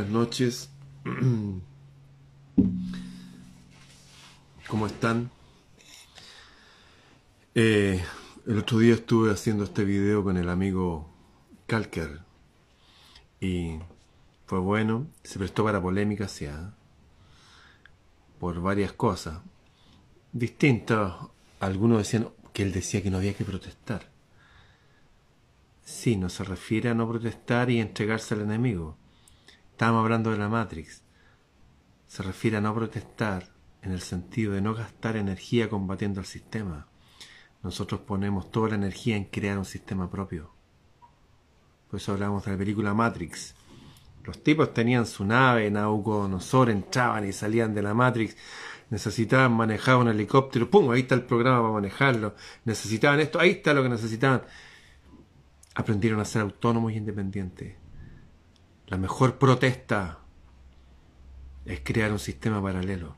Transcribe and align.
buenas 0.00 0.12
noches. 0.14 0.70
¿Cómo 4.66 4.86
están? 4.86 5.30
Eh, 7.54 8.02
el 8.46 8.58
otro 8.58 8.78
día 8.78 8.94
estuve 8.94 9.30
haciendo 9.30 9.64
este 9.64 9.84
video 9.84 10.24
con 10.24 10.38
el 10.38 10.48
amigo 10.48 11.06
Kalker 11.66 12.20
y 13.40 13.78
fue 14.46 14.60
bueno, 14.60 15.06
se 15.22 15.38
prestó 15.38 15.64
para 15.64 15.82
polémica, 15.82 16.28
sí, 16.28 16.46
¿ah? 16.46 16.72
por 18.38 18.62
varias 18.62 18.94
cosas 18.94 19.40
distintas. 20.32 21.12
Algunos 21.58 21.98
decían 21.98 22.28
que 22.54 22.62
él 22.62 22.72
decía 22.72 23.02
que 23.02 23.10
no 23.10 23.18
había 23.18 23.34
que 23.34 23.44
protestar. 23.44 24.08
Sí, 25.84 26.16
no 26.16 26.30
se 26.30 26.44
refiere 26.44 26.88
a 26.88 26.94
no 26.94 27.06
protestar 27.06 27.68
y 27.68 27.80
entregarse 27.80 28.32
al 28.32 28.40
enemigo. 28.40 28.96
Estábamos 29.80 30.02
hablando 30.02 30.30
de 30.30 30.36
la 30.36 30.50
Matrix. 30.50 31.02
Se 32.06 32.22
refiere 32.22 32.58
a 32.58 32.60
no 32.60 32.74
protestar 32.74 33.48
en 33.80 33.92
el 33.92 34.02
sentido 34.02 34.52
de 34.52 34.60
no 34.60 34.74
gastar 34.74 35.16
energía 35.16 35.70
combatiendo 35.70 36.20
al 36.20 36.26
sistema. 36.26 36.86
Nosotros 37.62 38.02
ponemos 38.02 38.50
toda 38.50 38.68
la 38.68 38.74
energía 38.74 39.16
en 39.16 39.24
crear 39.24 39.56
un 39.56 39.64
sistema 39.64 40.10
propio. 40.10 40.52
Por 41.90 41.98
eso 41.98 42.12
hablamos 42.12 42.44
de 42.44 42.52
la 42.52 42.58
película 42.58 42.92
Matrix. 42.92 43.54
Los 44.22 44.42
tipos 44.42 44.74
tenían 44.74 45.06
su 45.06 45.24
nave, 45.24 45.70
Nabucodonosor, 45.70 46.68
entraban 46.68 47.26
y 47.26 47.32
salían 47.32 47.74
de 47.74 47.80
la 47.80 47.94
Matrix. 47.94 48.36
Necesitaban 48.90 49.52
manejar 49.52 49.96
un 49.96 50.08
helicóptero, 50.08 50.68
¡pum! 50.68 50.90
Ahí 50.90 51.00
está 51.00 51.14
el 51.14 51.22
programa 51.22 51.62
para 51.62 51.72
manejarlo. 51.72 52.34
Necesitaban 52.66 53.18
esto, 53.18 53.40
ahí 53.40 53.52
está 53.52 53.72
lo 53.72 53.82
que 53.82 53.88
necesitaban 53.88 54.42
aprendieron 55.74 56.20
a 56.20 56.26
ser 56.26 56.42
autónomos 56.42 56.92
y 56.92 56.96
independientes. 56.96 57.80
La 58.90 58.96
mejor 58.96 59.38
protesta 59.38 60.18
es 61.64 61.78
crear 61.78 62.10
un 62.10 62.18
sistema 62.18 62.60
paralelo. 62.60 63.14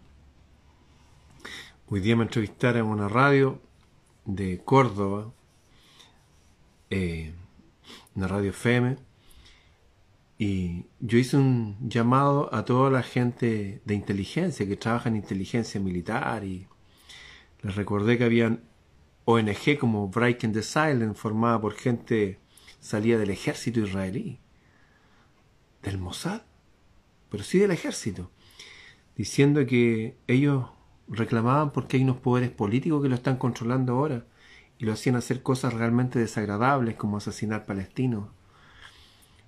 Hoy 1.88 2.00
día 2.00 2.14
me 2.14 2.24
entrevistaron 2.24 2.82
en 2.82 2.92
una 2.92 3.08
radio 3.08 3.58
de 4.26 4.60
Córdoba, 4.62 5.32
eh, 6.90 7.32
una 8.14 8.28
radio 8.28 8.50
FM, 8.50 8.98
y 10.36 10.84
yo 11.00 11.16
hice 11.16 11.38
un 11.38 11.78
llamado 11.88 12.54
a 12.54 12.66
toda 12.66 12.90
la 12.90 13.02
gente 13.02 13.80
de 13.86 13.94
inteligencia 13.94 14.68
que 14.68 14.76
trabaja 14.76 15.08
en 15.08 15.16
inteligencia 15.16 15.80
militar 15.80 16.44
y 16.44 16.66
les 17.62 17.74
recordé 17.76 18.18
que 18.18 18.24
habían 18.24 18.62
ONG 19.24 19.78
como 19.80 20.08
Breaking 20.08 20.52
the 20.52 20.62
Silence 20.62 21.18
formada 21.18 21.58
por 21.62 21.72
gente 21.72 22.40
salía 22.78 23.16
del 23.16 23.30
ejército 23.30 23.80
israelí, 23.80 24.41
del 25.82 25.98
Mossad, 25.98 26.42
pero 27.30 27.44
sí 27.44 27.58
del 27.58 27.70
ejército, 27.70 28.30
diciendo 29.16 29.64
que 29.66 30.16
ellos 30.26 30.66
reclamaban 31.08 31.72
porque 31.72 31.96
hay 31.96 32.04
unos 32.04 32.18
poderes 32.18 32.50
políticos 32.50 33.02
que 33.02 33.08
lo 33.08 33.14
están 33.14 33.36
controlando 33.36 33.94
ahora 33.94 34.26
y 34.78 34.84
lo 34.84 34.92
hacían 34.92 35.16
hacer 35.16 35.42
cosas 35.42 35.74
realmente 35.74 36.18
desagradables 36.18 36.96
como 36.96 37.16
asesinar 37.16 37.66
palestinos. 37.66 38.28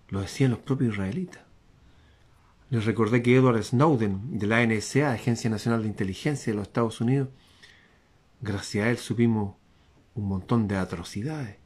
Lo 0.08 0.20
decían 0.20 0.50
los 0.50 0.60
propios 0.60 0.94
israelitas. 0.94 1.42
Les 2.70 2.84
recordé 2.84 3.22
que 3.22 3.36
Edward 3.36 3.62
Snowden, 3.62 4.38
de 4.38 4.46
la 4.46 4.64
NSA, 4.64 5.12
Agencia 5.12 5.50
Nacional 5.50 5.82
de 5.82 5.88
Inteligencia 5.88 6.52
de 6.52 6.56
los 6.56 6.68
Estados 6.68 7.00
Unidos, 7.00 7.28
gracias 8.40 8.86
a 8.86 8.90
él 8.90 8.98
supimos 8.98 9.56
un 10.14 10.28
montón 10.28 10.68
de 10.68 10.76
atrocidades. 10.76 11.63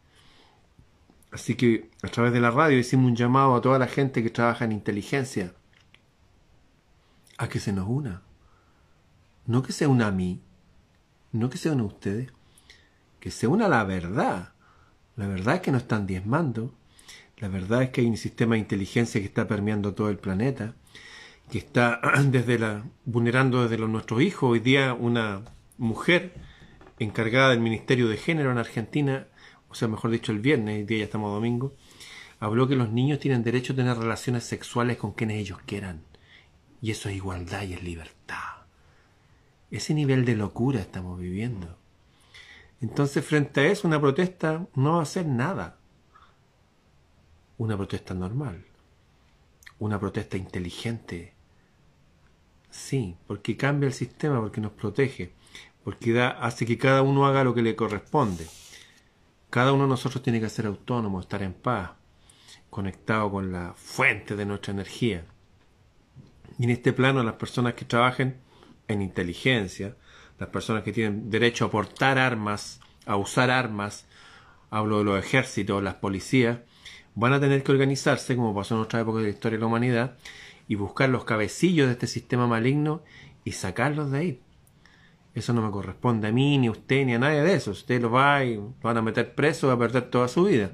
Así 1.31 1.55
que 1.55 1.91
a 2.03 2.09
través 2.09 2.33
de 2.33 2.41
la 2.41 2.51
radio 2.51 2.79
hicimos 2.79 3.07
un 3.07 3.17
llamado 3.17 3.55
a 3.55 3.61
toda 3.61 3.79
la 3.79 3.87
gente 3.87 4.23
que 4.23 4.31
trabaja 4.31 4.65
en 4.65 4.73
inteligencia 4.73 5.55
a 7.37 7.49
que 7.49 7.61
se 7.61 7.73
nos 7.73 7.89
una. 7.89 8.23
no 9.47 9.63
que 9.63 9.73
se 9.73 9.87
una 9.87 10.09
a 10.09 10.11
mí, 10.11 10.41
no 11.33 11.49
que 11.49 11.59
se 11.59 11.71
una 11.71 11.83
a 11.83 11.87
ustedes, 11.87 12.33
que 13.21 13.31
se 13.31 13.47
una 13.47 13.67
a 13.67 13.69
la 13.69 13.85
verdad. 13.85 14.53
La 15.17 15.27
verdad 15.27 15.57
es 15.57 15.61
que 15.63 15.73
no 15.73 15.79
están 15.79 16.07
diezmando, 16.07 16.75
la 17.39 17.49
verdad 17.49 17.83
es 17.83 17.91
que 17.91 18.01
hay 18.01 18.07
un 18.09 18.17
sistema 18.17 18.55
de 18.55 18.61
inteligencia 18.61 19.21
que 19.21 19.27
está 19.27 19.47
permeando 19.47 19.95
todo 19.95 20.09
el 20.09 20.19
planeta, 20.19 20.75
que 21.51 21.59
está 21.59 22.01
desde 22.25 22.59
la, 22.59 22.85
vulnerando 23.05 23.63
desde 23.63 23.79
los, 23.79 23.89
nuestros 23.89 24.23
hijos. 24.23 24.51
Hoy 24.51 24.61
día 24.61 24.95
una 24.95 25.43
mujer 25.77 26.35
encargada 26.99 27.51
del 27.51 27.61
Ministerio 27.61 28.09
de 28.09 28.17
Género 28.17 28.51
en 28.51 28.59
Argentina, 28.59 29.29
o 29.69 29.75
sea, 29.75 29.89
mejor 29.89 30.11
dicho, 30.11 30.33
el 30.33 30.41
viernes, 30.41 30.77
hoy 30.77 30.85
día 30.85 30.99
ya 30.99 31.05
estamos 31.05 31.33
domingo, 31.33 31.75
habló 32.41 32.69
que 32.69 32.77
los 32.77 32.91
niños 32.91 33.21
tienen 33.21 33.43
derecho 33.43 33.73
a 33.73 33.77
tener 33.77 33.97
relaciones 33.97 34.45
sexuales 34.45 34.97
con 34.97 35.13
quienes 35.13 35.39
ellos 35.39 35.59
quieran. 35.67 36.03
Y 36.81 36.91
eso 36.91 37.09
es 37.09 37.17
igualdad 37.17 37.63
y 37.63 37.75
es 37.75 37.83
libertad. 37.83 38.67
Ese 39.71 39.95
nivel 39.95 40.25
de 40.25 40.37
locura 40.37 40.81
estamos 40.81 41.19
viviendo. 41.19 41.77
Entonces, 42.81 43.25
frente 43.25 43.61
a 43.61 43.67
eso, 43.67 43.89
una 43.89 44.01
protesta 44.01 44.67
no 44.75 44.93
va 44.93 45.01
a 45.01 45.03
hacer 45.03 45.27
nada. 45.27 45.79
Una 47.59 47.77
protesta 47.77 48.15
normal. 48.15 48.65
Una 49.79 49.99
protesta 49.99 50.37
inteligente. 50.37 51.35
Sí, 52.71 53.17
porque 53.27 53.57
cambia 53.57 53.89
el 53.89 53.93
sistema, 53.93 54.41
porque 54.41 54.61
nos 54.61 54.73
protege, 54.73 55.33
porque 55.83 56.13
da, 56.13 56.31
hace 56.31 56.67
que 56.67 56.79
cada 56.79 57.03
uno 57.03 57.27
haga 57.27 57.45
lo 57.45 57.55
que 57.55 57.63
le 57.63 57.75
corresponde. 57.75 58.47
Cada 59.51 59.73
uno 59.73 59.85
de 59.85 59.89
nosotros 59.91 60.23
tiene 60.23 60.41
que 60.41 60.49
ser 60.51 60.67
autónomo, 60.67 61.21
estar 61.21 61.43
en 61.43 61.55
paz, 61.55 61.93
conectado 62.69 63.31
con 63.31 63.51
la 63.51 63.73
fuente 63.75 64.37
de 64.37 64.45
nuestra 64.45 64.73
energía. 64.73 65.25
Y 66.59 66.65
en 66.65 66.71
este 66.71 66.93
plano 66.93 67.23
las 67.23 67.35
personas 67.35 67.75
que 67.75 67.85
trabajen 67.85 68.37
en 68.89 69.01
inteligencia, 69.01 69.97
las 70.39 70.51
personas 70.51 70.83
que 70.83 70.93
tienen 70.93 71.31
derecho 71.31 71.65
a 71.65 71.71
portar 71.71 72.19
armas, 72.19 72.81
a 73.07 73.17
usar 73.17 73.51
armas, 73.51 74.07
hablo 74.71 74.99
de 74.99 75.05
los 75.05 75.19
ejércitos, 75.19 75.83
las 75.83 75.95
policías, 75.95 76.59
van 77.15 77.33
a 77.33 77.41
tener 77.41 77.63
que 77.63 77.73
organizarse, 77.73 78.37
como 78.37 78.55
pasó 78.55 78.75
en 78.75 78.83
otra 78.83 79.01
época 79.01 79.19
de 79.19 79.25
la 79.25 79.31
historia 79.31 79.57
de 79.57 79.61
la 79.61 79.67
humanidad, 79.67 80.19
y 80.69 80.75
buscar 80.75 81.09
los 81.09 81.25
cabecillos 81.25 81.87
de 81.87 81.95
este 81.95 82.07
sistema 82.07 82.47
maligno 82.47 83.03
y 83.45 83.53
sacarlos 83.53 84.11
de 84.11 84.19
ahí. 84.19 84.43
Eso 85.39 85.53
no 85.53 85.63
me 85.63 85.71
corresponde 85.71 86.27
a 86.27 86.33
mí, 86.33 86.59
ni 86.59 86.67
a 86.67 86.73
usted, 86.73 87.07
ni 87.07 87.15
a 87.15 87.19
nadie 87.21 87.43
de 87.43 87.55
eso. 87.55 87.71
Usted 87.71 88.03
lo 88.03 88.11
va 88.11 88.43
y 88.45 88.57
lo 88.57 88.75
van 88.83 88.97
a 88.97 89.03
meter 89.03 89.37
preso, 89.37 89.69
va 89.69 89.75
a 89.75 89.79
perder 89.79 90.11
toda 90.11 90.27
su 90.27 90.43
vida. 90.45 90.73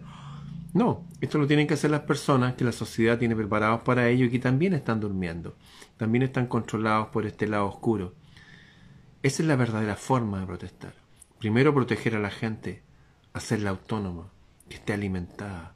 No, 0.73 1.07
esto 1.21 1.37
lo 1.37 1.47
tienen 1.47 1.67
que 1.67 1.75
hacer 1.75 1.91
las 1.91 2.01
personas 2.01 2.55
que 2.55 2.65
la 2.65 2.73
sociedad 2.73 3.19
tiene 3.19 3.37
preparados 3.37 3.83
para 3.83 4.09
ello 4.09 4.25
y 4.25 4.31
que 4.31 4.39
también 4.39 4.73
están 4.73 5.01
durmiendo, 5.01 5.55
también 5.99 6.23
están 6.23 6.47
controlados 6.47 7.09
por 7.09 7.27
este 7.27 7.47
lado 7.47 7.67
oscuro. 7.67 8.15
Esa 9.23 9.43
es 9.43 9.49
la 9.49 9.57
verdadera 9.57 9.97
forma 9.97 10.41
de 10.41 10.47
protestar. 10.47 10.95
Primero 11.39 11.75
proteger 11.75 12.17
a 12.17 12.21
la 12.21 12.31
gente, 12.31 12.83
hacerla 13.35 13.69
autónoma, 13.69 14.33
que 14.71 14.77
esté 14.77 14.95
alimentada, 14.95 15.75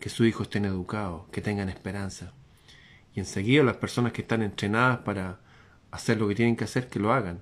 que 0.00 0.08
sus 0.08 0.26
hijos 0.26 0.48
estén 0.48 0.64
educados, 0.64 1.28
que 1.30 1.40
tengan 1.40 1.68
esperanza. 1.68 2.32
Y 3.14 3.20
enseguida 3.20 3.62
las 3.62 3.76
personas 3.76 4.12
que 4.12 4.22
están 4.22 4.42
entrenadas 4.42 4.98
para 4.98 5.38
hacer 5.92 6.18
lo 6.18 6.26
que 6.26 6.34
tienen 6.34 6.56
que 6.56 6.64
hacer, 6.64 6.88
que 6.88 6.98
lo 6.98 7.12
hagan. 7.12 7.40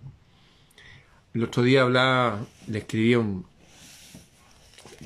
El 1.34 1.44
otro 1.44 1.62
día 1.62 1.82
hablaba, 1.82 2.44
le 2.66 2.78
escribí 2.78 3.14
un 3.14 3.46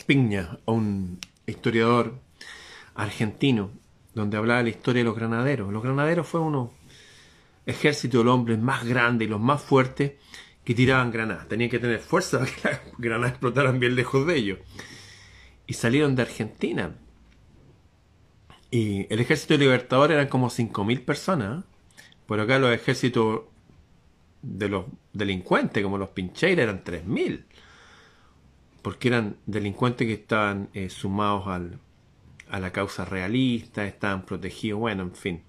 Piña, 0.06 0.58
a 0.67 0.73
un 0.73 1.19
historiador 1.46 2.19
argentino, 2.94 3.70
donde 4.14 4.37
hablaba 4.37 4.58
de 4.58 4.64
la 4.64 4.70
historia 4.70 5.00
de 5.00 5.05
los 5.05 5.17
granaderos. 5.17 5.73
Los 5.73 5.82
granaderos 5.82 6.26
fue 6.26 6.40
uno 6.40 6.73
ejército 7.64 8.19
de 8.19 8.25
los 8.25 8.34
hombres 8.34 8.58
más 8.58 8.84
grandes 8.84 9.26
y 9.26 9.31
los 9.31 9.40
más 9.40 9.62
fuertes 9.62 10.14
que 10.64 10.75
tiraban 10.75 11.11
granadas. 11.11 11.49
Tenían 11.49 11.70
que 11.70 11.78
tener 11.78 12.00
fuerza 12.00 12.38
para 12.40 12.50
que 12.50 12.69
las 12.69 12.81
granadas 12.99 13.31
explotaran 13.32 13.78
bien 13.78 13.94
lejos 13.94 14.26
de 14.26 14.37
ellos. 14.37 14.58
Y 15.67 15.75
salieron 15.75 16.14
de 16.17 16.23
Argentina. 16.23 16.96
Y 18.70 19.12
el 19.12 19.20
ejército 19.20 19.56
libertador 19.56 20.12
eran 20.12 20.28
como 20.28 20.50
5.000 20.50 21.05
personas. 21.05 21.64
Por 22.26 22.40
acá 22.40 22.58
los 22.58 22.73
ejércitos 22.73 23.43
de 24.43 24.69
los 24.69 24.87
delincuentes, 25.12 25.83
como 25.83 25.99
los 25.99 26.11
pincheiros, 26.11 26.62
eran 26.62 26.85
3.000 26.85 27.44
porque 28.87 29.09
eran 29.09 29.37
delincuentes 29.47 30.06
que 30.06 30.12
estaban 30.12 30.69
eh, 30.73 30.91
sumados 30.91 31.49
al, 31.49 31.81
a 32.49 32.61
la 32.61 32.71
causa 32.71 33.05
realista, 33.05 33.85
estaban 33.85 34.25
protegidos, 34.25 34.79
bueno, 34.79 35.03
en 35.03 35.12
fin. 35.12 35.43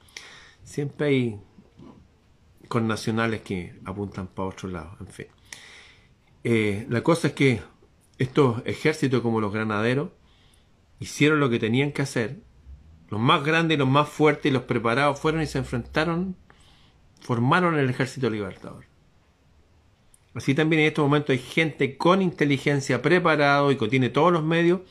Siempre 0.63 1.07
hay 1.07 1.39
con 2.67 2.87
nacionales 2.87 3.41
que 3.41 3.79
apuntan 3.85 4.25
para 4.25 4.49
otro 4.49 4.69
lado, 4.69 4.97
en 5.01 5.07
fin. 5.09 5.27
Eh, 6.43 6.87
la 6.89 7.03
cosa 7.03 7.27
es 7.27 7.33
que 7.35 7.61
estos 8.17 8.63
ejércitos 8.65 9.21
como 9.21 9.39
los 9.39 9.53
granaderos 9.53 10.09
hicieron 10.99 11.39
lo 11.39 11.51
que 11.51 11.59
tenían 11.59 11.91
que 11.91 12.01
hacer. 12.01 12.39
Los 13.09 13.19
más 13.19 13.43
grandes, 13.43 13.77
los 13.77 13.87
más 13.87 14.09
fuertes 14.09 14.51
los 14.51 14.63
preparados 14.63 15.19
fueron 15.19 15.43
y 15.43 15.45
se 15.45 15.59
enfrentaron, 15.59 16.35
formaron 17.21 17.77
el 17.77 17.89
ejército 17.89 18.29
libertador. 18.29 18.85
Así 20.33 20.53
también 20.53 20.81
en 20.81 20.87
este 20.89 21.01
momento 21.01 21.31
hay 21.31 21.39
gente 21.39 21.97
con 21.97 22.21
inteligencia 22.21 23.01
preparado 23.01 23.71
y 23.71 23.77
que 23.77 23.87
tiene 23.87 24.09
todos 24.09 24.31
los 24.31 24.43
medios 24.43 24.81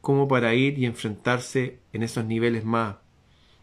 como 0.00 0.28
para 0.28 0.54
ir 0.54 0.78
y 0.78 0.86
enfrentarse 0.86 1.78
en 1.92 2.02
esos 2.02 2.24
niveles 2.24 2.64
más 2.64 2.96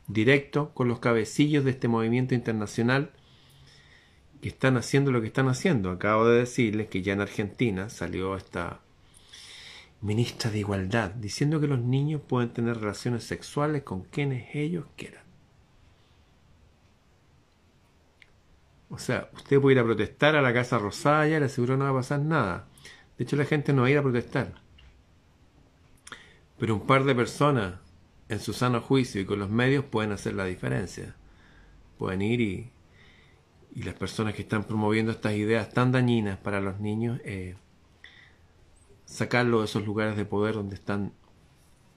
directos 0.07 0.69
con 0.73 0.87
los 0.87 0.99
cabecillos 0.99 1.63
de 1.63 1.71
este 1.71 1.87
movimiento 1.87 2.35
internacional 2.35 3.11
que 4.41 4.49
están 4.49 4.77
haciendo 4.77 5.11
lo 5.11 5.21
que 5.21 5.27
están 5.27 5.47
haciendo. 5.47 5.91
Acabo 5.91 6.27
de 6.27 6.39
decirles 6.39 6.87
que 6.87 7.01
ya 7.01 7.13
en 7.13 7.21
Argentina 7.21 7.89
salió 7.89 8.35
esta 8.35 8.81
ministra 10.01 10.49
de 10.49 10.59
Igualdad 10.59 11.11
diciendo 11.11 11.59
que 11.59 11.67
los 11.67 11.79
niños 11.79 12.21
pueden 12.27 12.49
tener 12.49 12.77
relaciones 12.77 13.23
sexuales 13.23 13.83
con 13.83 14.03
quienes 14.03 14.55
ellos 14.55 14.85
quieran. 14.95 15.28
O 18.89 18.97
sea, 18.97 19.30
usted 19.33 19.62
puede 19.62 19.75
ir 19.75 19.80
a 19.80 19.83
protestar 19.83 20.36
a 20.36 20.41
la 20.41 20.53
Casa 20.53 20.80
Rosada 20.80 21.27
y 21.27 21.31
le 21.31 21.45
aseguro 21.45 21.77
no 21.77 21.86
va 21.86 21.91
a 21.91 22.01
pasar 22.01 22.19
nada. 22.19 22.68
De 23.17 23.24
hecho, 23.24 23.36
la 23.36 23.46
gente 23.46 23.72
no 23.72 23.84
va 23.84 23.88
a 23.88 23.91
ir 23.91 23.98
a 23.98 24.03
protestar. 24.03 24.53
Pero 26.58 26.75
un 26.75 26.88
par 26.88 27.03
de 27.03 27.15
personas 27.15 27.75
en 28.27 28.39
su 28.39 28.53
sano 28.53 28.81
juicio 28.81 29.22
y 29.22 29.25
con 29.25 29.39
los 29.39 29.50
medios 29.50 29.86
pueden 29.86 30.12
hacer 30.12 30.34
la 30.34 30.46
diferencia. 30.46 31.15
Pueden 31.98 32.22
ir 32.22 32.41
y, 32.41 32.72
y 33.75 33.84
las 33.84 33.96
personas 33.96 34.34
que 34.34 34.41
están 34.41 34.63
promoviendo 34.63 35.12
estas 35.12 35.34
ideas 35.34 35.69
tan 35.69 35.91
dañinas 35.91 36.38
para 36.38 36.60
los 36.60 36.79
niños, 36.79 37.19
eh, 37.24 37.55
sacarlo 39.05 39.60
de 39.60 39.65
esos 39.65 39.86
lugares 39.86 40.15
de 40.17 40.25
poder 40.25 40.55
donde 40.55 40.75
están 40.75 41.13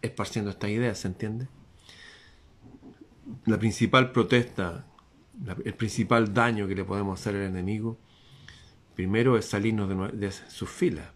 esparciendo 0.02 0.50
estas 0.50 0.70
ideas, 0.70 0.98
¿se 0.98 1.08
entiende? 1.08 1.48
La 3.46 3.58
principal 3.58 4.12
protesta 4.12 4.86
el 5.64 5.74
principal 5.74 6.32
daño 6.34 6.68
que 6.68 6.74
le 6.74 6.84
podemos 6.84 7.20
hacer 7.20 7.34
al 7.36 7.42
enemigo, 7.42 7.98
primero 8.94 9.36
es 9.36 9.46
salirnos 9.46 9.88
de, 10.12 10.32
sus 10.32 10.68
filas. 10.68 11.08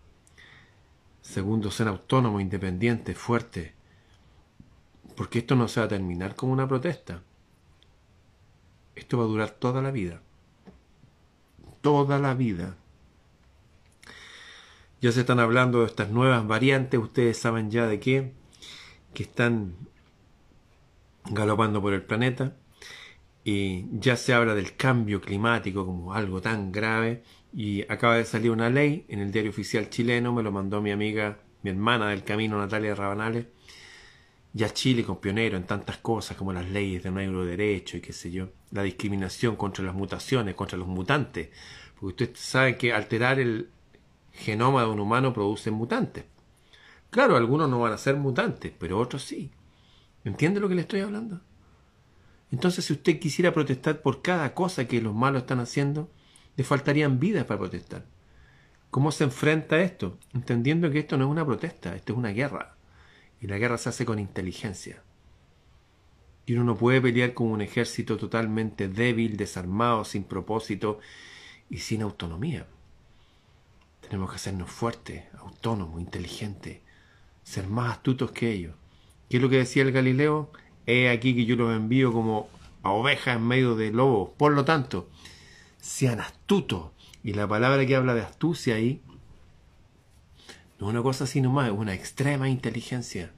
Segundo, 1.20 1.70
ser 1.70 1.88
autónomo, 1.88 2.40
independiente, 2.40 3.14
fuerte. 3.14 3.74
Porque 5.16 5.40
esto 5.40 5.56
no 5.56 5.68
se 5.68 5.80
va 5.80 5.86
a 5.86 5.88
terminar 5.88 6.34
como 6.34 6.52
una 6.52 6.68
protesta. 6.68 7.22
Esto 8.94 9.18
va 9.18 9.24
a 9.24 9.28
durar 9.28 9.50
toda 9.50 9.82
la 9.82 9.90
vida. 9.90 10.22
Toda 11.80 12.18
la 12.18 12.34
vida. 12.34 12.76
Ya 15.00 15.12
se 15.12 15.20
están 15.20 15.40
hablando 15.40 15.80
de 15.80 15.86
estas 15.86 16.10
nuevas 16.10 16.46
variantes, 16.46 16.98
ustedes 16.98 17.38
saben 17.38 17.70
ya 17.70 17.86
de 17.86 18.00
qué, 18.00 18.32
que 19.14 19.24
están 19.24 19.74
galopando 21.30 21.82
por 21.82 21.92
el 21.92 22.02
planeta 22.02 22.54
y 23.48 23.86
ya 23.92 24.16
se 24.16 24.34
habla 24.34 24.56
del 24.56 24.74
cambio 24.74 25.20
climático 25.20 25.86
como 25.86 26.12
algo 26.12 26.40
tan 26.40 26.72
grave 26.72 27.22
y 27.52 27.82
acaba 27.82 28.16
de 28.16 28.24
salir 28.24 28.50
una 28.50 28.70
ley 28.70 29.04
en 29.06 29.20
el 29.20 29.30
diario 29.30 29.52
oficial 29.52 29.88
chileno, 29.88 30.32
me 30.32 30.42
lo 30.42 30.50
mandó 30.50 30.82
mi 30.82 30.90
amiga, 30.90 31.38
mi 31.62 31.70
hermana 31.70 32.08
del 32.08 32.24
camino, 32.24 32.58
Natalia 32.58 32.96
Rabanales, 32.96 33.46
ya 34.52 34.74
Chile 34.74 35.04
con 35.04 35.20
pionero 35.20 35.56
en 35.56 35.62
tantas 35.62 35.98
cosas 35.98 36.36
como 36.36 36.52
las 36.52 36.68
leyes 36.68 37.04
de 37.04 37.12
neuroderecho 37.12 37.96
y 37.96 38.00
qué 38.00 38.12
sé 38.12 38.32
yo, 38.32 38.48
la 38.72 38.82
discriminación 38.82 39.54
contra 39.54 39.84
las 39.84 39.94
mutaciones, 39.94 40.56
contra 40.56 40.76
los 40.76 40.88
mutantes, 40.88 41.50
porque 41.94 42.24
usted 42.24 42.30
sabe 42.34 42.76
que 42.76 42.92
alterar 42.92 43.38
el 43.38 43.68
genoma 44.32 44.82
de 44.82 44.88
un 44.88 44.98
humano 44.98 45.32
produce 45.32 45.70
mutantes. 45.70 46.24
Claro, 47.10 47.36
algunos 47.36 47.70
no 47.70 47.78
van 47.78 47.92
a 47.92 47.98
ser 47.98 48.16
mutantes, 48.16 48.72
pero 48.76 48.98
otros 48.98 49.22
sí. 49.22 49.52
¿Entiende 50.24 50.58
lo 50.58 50.68
que 50.68 50.74
le 50.74 50.80
estoy 50.80 50.98
hablando? 50.98 51.42
Entonces, 52.56 52.86
si 52.86 52.94
usted 52.94 53.18
quisiera 53.18 53.52
protestar 53.52 54.00
por 54.00 54.22
cada 54.22 54.54
cosa 54.54 54.88
que 54.88 55.02
los 55.02 55.14
malos 55.14 55.42
están 55.42 55.60
haciendo, 55.60 56.10
le 56.56 56.64
faltarían 56.64 57.20
vidas 57.20 57.44
para 57.44 57.60
protestar. 57.60 58.06
¿Cómo 58.90 59.12
se 59.12 59.24
enfrenta 59.24 59.76
a 59.76 59.82
esto? 59.82 60.18
Entendiendo 60.32 60.90
que 60.90 61.00
esto 61.00 61.18
no 61.18 61.26
es 61.26 61.30
una 61.30 61.44
protesta, 61.44 61.94
esto 61.94 62.14
es 62.14 62.18
una 62.18 62.30
guerra. 62.30 62.74
Y 63.42 63.46
la 63.46 63.58
guerra 63.58 63.76
se 63.76 63.90
hace 63.90 64.06
con 64.06 64.18
inteligencia. 64.18 65.02
Y 66.46 66.54
uno 66.54 66.64
no 66.64 66.78
puede 66.78 67.02
pelear 67.02 67.34
con 67.34 67.48
un 67.48 67.60
ejército 67.60 68.16
totalmente 68.16 68.88
débil, 68.88 69.36
desarmado, 69.36 70.06
sin 70.06 70.24
propósito 70.24 70.98
y 71.68 71.80
sin 71.80 72.00
autonomía. 72.00 72.66
Tenemos 74.00 74.30
que 74.30 74.36
hacernos 74.36 74.70
fuertes, 74.70 75.24
autónomos, 75.40 76.00
inteligentes, 76.00 76.80
ser 77.42 77.66
más 77.66 77.92
astutos 77.92 78.30
que 78.30 78.50
ellos. 78.50 78.74
¿Qué 79.28 79.36
es 79.36 79.42
lo 79.42 79.50
que 79.50 79.58
decía 79.58 79.82
el 79.82 79.92
Galileo? 79.92 80.50
He 80.86 81.08
aquí 81.08 81.34
que 81.34 81.44
yo 81.44 81.56
los 81.56 81.74
envío 81.74 82.12
como 82.12 82.48
a 82.82 82.90
ovejas 82.90 83.36
en 83.36 83.46
medio 83.46 83.74
de 83.74 83.92
lobos. 83.92 84.30
Por 84.36 84.52
lo 84.52 84.64
tanto, 84.64 85.08
sean 85.78 86.20
astutos. 86.20 86.90
Y 87.22 87.34
la 87.34 87.48
palabra 87.48 87.84
que 87.84 87.96
habla 87.96 88.14
de 88.14 88.22
astucia 88.22 88.76
ahí 88.76 89.02
no 90.78 90.86
es 90.86 90.90
una 90.92 91.02
cosa 91.02 91.24
así 91.24 91.40
nomás, 91.40 91.68
es 91.68 91.74
una 91.74 91.94
extrema 91.94 92.48
inteligencia, 92.48 93.32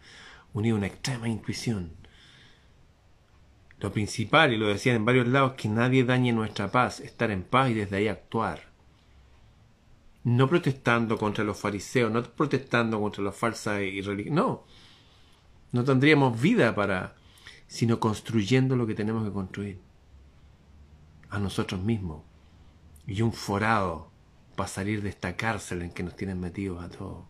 unida 0.52 0.74
a 0.74 0.76
una 0.76 0.86
extrema 0.88 1.28
intuición. 1.28 1.92
Lo 3.80 3.92
principal, 3.92 4.52
y 4.52 4.56
lo 4.56 4.66
decían 4.66 4.96
en 4.96 5.04
varios 5.04 5.28
lados, 5.28 5.52
que 5.52 5.68
nadie 5.68 6.04
dañe 6.04 6.32
nuestra 6.32 6.70
paz, 6.70 6.98
estar 6.98 7.30
en 7.30 7.44
paz 7.44 7.70
y 7.70 7.74
desde 7.74 7.96
ahí 7.96 8.08
actuar. 8.08 8.66
No 10.24 10.48
protestando 10.48 11.16
contra 11.16 11.44
los 11.44 11.58
fariseos, 11.58 12.10
no 12.10 12.22
protestando 12.24 13.00
contra 13.00 13.22
los 13.22 13.36
falsas 13.36 13.80
y. 13.82 14.02
No, 14.30 14.64
no 15.70 15.84
tendríamos 15.84 16.40
vida 16.40 16.74
para, 16.74 17.14
sino 17.68 18.00
construyendo 18.00 18.74
lo 18.74 18.86
que 18.86 18.94
tenemos 18.94 19.24
que 19.24 19.32
construir. 19.32 19.78
A 21.30 21.38
nosotros 21.38 21.80
mismos. 21.80 22.22
Y 23.06 23.22
un 23.22 23.32
forado 23.32 24.10
para 24.56 24.68
salir 24.68 25.02
de 25.02 25.10
esta 25.10 25.36
cárcel 25.36 25.82
en 25.82 25.90
que 25.90 26.02
nos 26.02 26.16
tienen 26.16 26.40
metidos 26.40 26.82
a 26.82 26.88
todos. 26.88 27.24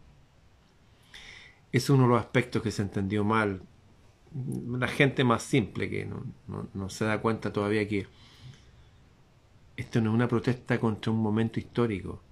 Es 1.73 1.91
uno 1.91 2.05
de 2.05 2.09
los 2.09 2.21
aspectos 2.21 2.63
que 2.63 2.71
se 2.71 2.83
entendió 2.83 3.25
mal. 3.25 3.63
La 4.67 4.89
gente 4.89 5.25
más 5.25 5.43
simple 5.43 5.91
que 5.91 6.07
no, 6.07 6.89
se 6.91 7.05
da 7.05 7.21
cuenta 7.21 7.53
todavía 7.53 7.87
que 7.87 8.07
esto 9.77 10.01
no 10.01 10.11
es 10.11 10.15
una 10.15 10.29
protesta 10.29 10.79
contra 10.81 11.13
un 11.13 11.19
momento 11.19 11.61
histórico. 11.61 12.23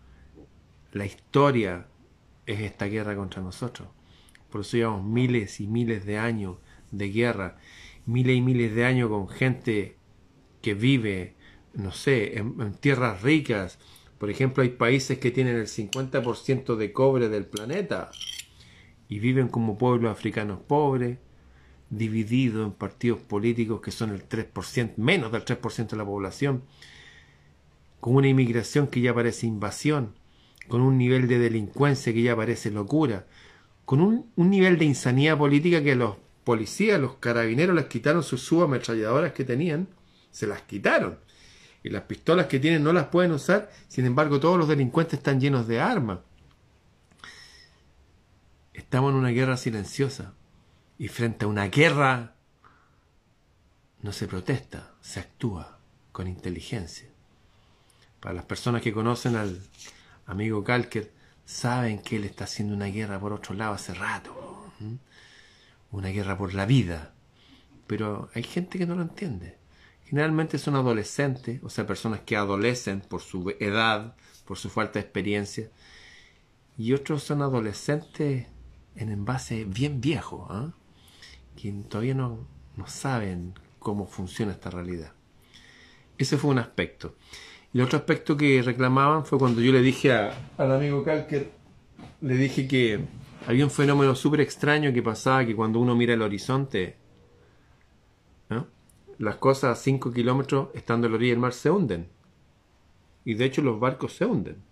La 0.93 1.05
historia 1.05 1.87
es 2.47 2.61
esta 2.61 2.87
guerra 2.87 3.17
contra 3.17 3.43
nosotros. 3.43 3.89
Por 4.51 4.63
eso 4.63 4.77
llevamos 4.77 5.05
miles 5.05 5.61
y 5.61 5.67
miles 5.67 6.07
de 6.07 6.19
años 6.19 6.57
de 6.91 7.11
guerra, 7.11 7.59
miles 8.07 8.37
y 8.37 8.41
miles 8.41 8.75
de 8.75 8.85
años 8.85 9.11
con 9.11 9.29
gente 9.29 9.97
que 10.63 10.75
vive, 10.75 11.35
no 11.75 11.93
sé, 11.93 12.39
en 12.39 12.75
tierras 12.75 13.23
ricas, 13.23 13.79
por 14.19 14.31
ejemplo, 14.31 14.63
hay 14.63 14.71
países 14.71 15.19
que 15.19 15.31
tienen 15.31 15.57
el 15.57 15.67
50% 15.67 16.77
de 16.77 16.93
cobre 16.93 17.29
del 17.29 17.47
planeta 17.47 18.11
y 19.09 19.19
viven 19.19 19.49
como 19.49 19.77
pueblos 19.77 20.11
africanos 20.11 20.61
pobres, 20.67 21.19
divididos 21.91 22.67
en 22.67 22.73
partidos 22.73 23.21
políticos 23.21 23.81
que 23.81 23.91
son 23.91 24.11
el 24.11 24.29
3%, 24.29 24.95
menos 24.97 25.33
del 25.33 25.45
3% 25.45 25.91
de 25.91 25.97
la 25.97 26.05
población, 26.05 26.63
con 28.01 28.17
una 28.17 28.29
inmigración 28.29 28.89
que 28.89 29.01
ya 29.01 29.15
parece 29.15 29.47
invasión, 29.47 30.15
con 30.69 30.81
un 30.81 30.99
nivel 30.99 31.29
de 31.29 31.39
delincuencia 31.39 32.13
que 32.13 32.23
ya 32.23 32.35
parece 32.35 32.71
locura, 32.71 33.27
con 33.85 34.01
un, 34.01 34.33
nivel 34.37 34.79
de 34.79 34.87
insanidad 34.87 35.39
política 35.39 35.83
que 35.83 35.95
los 35.95 36.17
policías, 36.47 37.01
los 37.01 37.17
carabineros 37.17 37.75
les 37.75 37.87
quitaron 37.87 38.23
sus 38.23 38.41
subametralladoras 38.41 39.33
que 39.33 39.45
tenían, 39.45 39.89
se 40.31 40.47
las 40.47 40.63
quitaron 40.63 41.19
y 41.83 41.91
las 41.91 42.05
pistolas 42.05 42.47
que 42.47 42.61
tienen 42.61 42.85
no 42.85 42.93
las 42.93 43.09
pueden 43.09 43.33
usar, 43.33 43.69
sin 43.89 44.07
embargo 44.07 44.39
todos 44.39 44.57
los 44.57 44.69
delincuentes 44.69 45.19
están 45.19 45.41
llenos 45.41 45.67
de 45.67 45.81
armas. 45.81 46.21
Estamos 48.75 49.11
en 49.11 49.17
una 49.17 49.31
guerra 49.31 49.57
silenciosa 49.57 50.35
y 50.99 51.09
frente 51.09 51.47
a 51.47 51.49
una 51.49 51.67
guerra 51.67 52.37
no 54.03 54.13
se 54.13 54.29
protesta, 54.29 54.95
se 55.01 55.19
actúa 55.19 55.81
con 56.13 56.29
inteligencia. 56.29 57.09
Para 58.21 58.37
las 58.37 58.45
personas 58.45 58.83
que 58.83 58.93
conocen 58.93 59.35
al 59.35 59.61
amigo 60.27 60.63
Kalker, 60.63 61.11
saben 61.45 61.99
que 61.99 62.17
él 62.17 62.25
está 62.25 62.45
haciendo 62.45 62.73
una 62.77 62.87
guerra 62.87 63.19
por 63.19 63.33
otro 63.33 63.57
lado 63.57 63.75
hace 63.75 63.95
rato, 63.95 64.73
una 65.97 66.11
guerra 66.11 66.37
por 66.37 66.53
la 66.53 66.67
vida, 66.67 67.15
pero 67.87 68.29
hay 68.35 68.43
gente 68.43 68.79
que 68.79 68.87
no 68.87 68.97
lo 68.97 69.03
entiende. 69.03 69.57
Generalmente 70.05 70.59
son 70.59 70.77
adolescentes, 70.77 71.61
o 71.65 71.71
sea, 71.71 71.87
personas 71.87 72.21
que 72.21 72.37
adolecen 72.37 73.01
por 73.01 73.23
su 73.23 73.55
edad, 73.59 74.15
por 74.45 74.59
su 74.59 74.69
falta 74.69 74.95
de 74.95 75.01
experiencia. 75.01 75.71
Y 76.77 76.93
otros 76.93 77.23
son 77.23 77.41
adolescentes 77.41 78.47
en 78.95 79.11
envase 79.11 79.65
bien 79.65 80.01
viejo, 80.03 80.47
¿ah? 80.51 80.75
que 81.57 81.73
todavía 81.89 82.15
no, 82.15 82.47
no 82.77 82.87
saben 82.87 83.55
cómo 83.79 84.07
funciona 84.07 84.53
esta 84.53 84.71
realidad. 84.71 85.13
Ese 86.19 86.37
fue 86.37 86.51
un 86.51 86.59
aspecto. 86.59 87.17
Y 87.73 87.79
el 87.79 87.85
otro 87.85 87.99
aspecto 87.99 88.37
que 88.37 88.61
reclamaban 88.63 89.25
fue 89.25 89.39
cuando 89.39 89.63
yo 89.63 89.73
le 89.73 89.81
dije 89.81 90.13
al 90.13 90.73
amigo 90.73 91.03
Kalker, 91.03 91.51
le 92.21 92.37
dije 92.37 92.69
que 92.69 93.01
había 93.47 93.65
un 93.65 93.71
fenómeno 93.71 94.15
súper 94.15 94.41
extraño 94.41 94.93
que 94.93 95.03
pasaba, 95.03 95.47
que 95.47 95.55
cuando 95.55 95.79
uno 95.79 95.95
mira 95.95 96.15
el 96.15 96.23
horizonte, 96.23 96.97
las 99.19 99.37
cosas 99.37 99.79
a 99.79 99.81
5 99.81 100.13
kilómetros 100.13 100.69
estando 100.75 101.07
en 101.07 101.13
la 101.13 101.17
orilla 101.17 101.33
del 101.33 101.41
mar 101.41 101.55
se 101.55 101.71
hunden. 101.71 102.09
Y 103.25 103.35
de 103.35 103.47
hecho 103.47 103.63
los 103.63 103.81
barcos 103.81 104.13
se 104.13 104.27
hunden. 104.27 104.63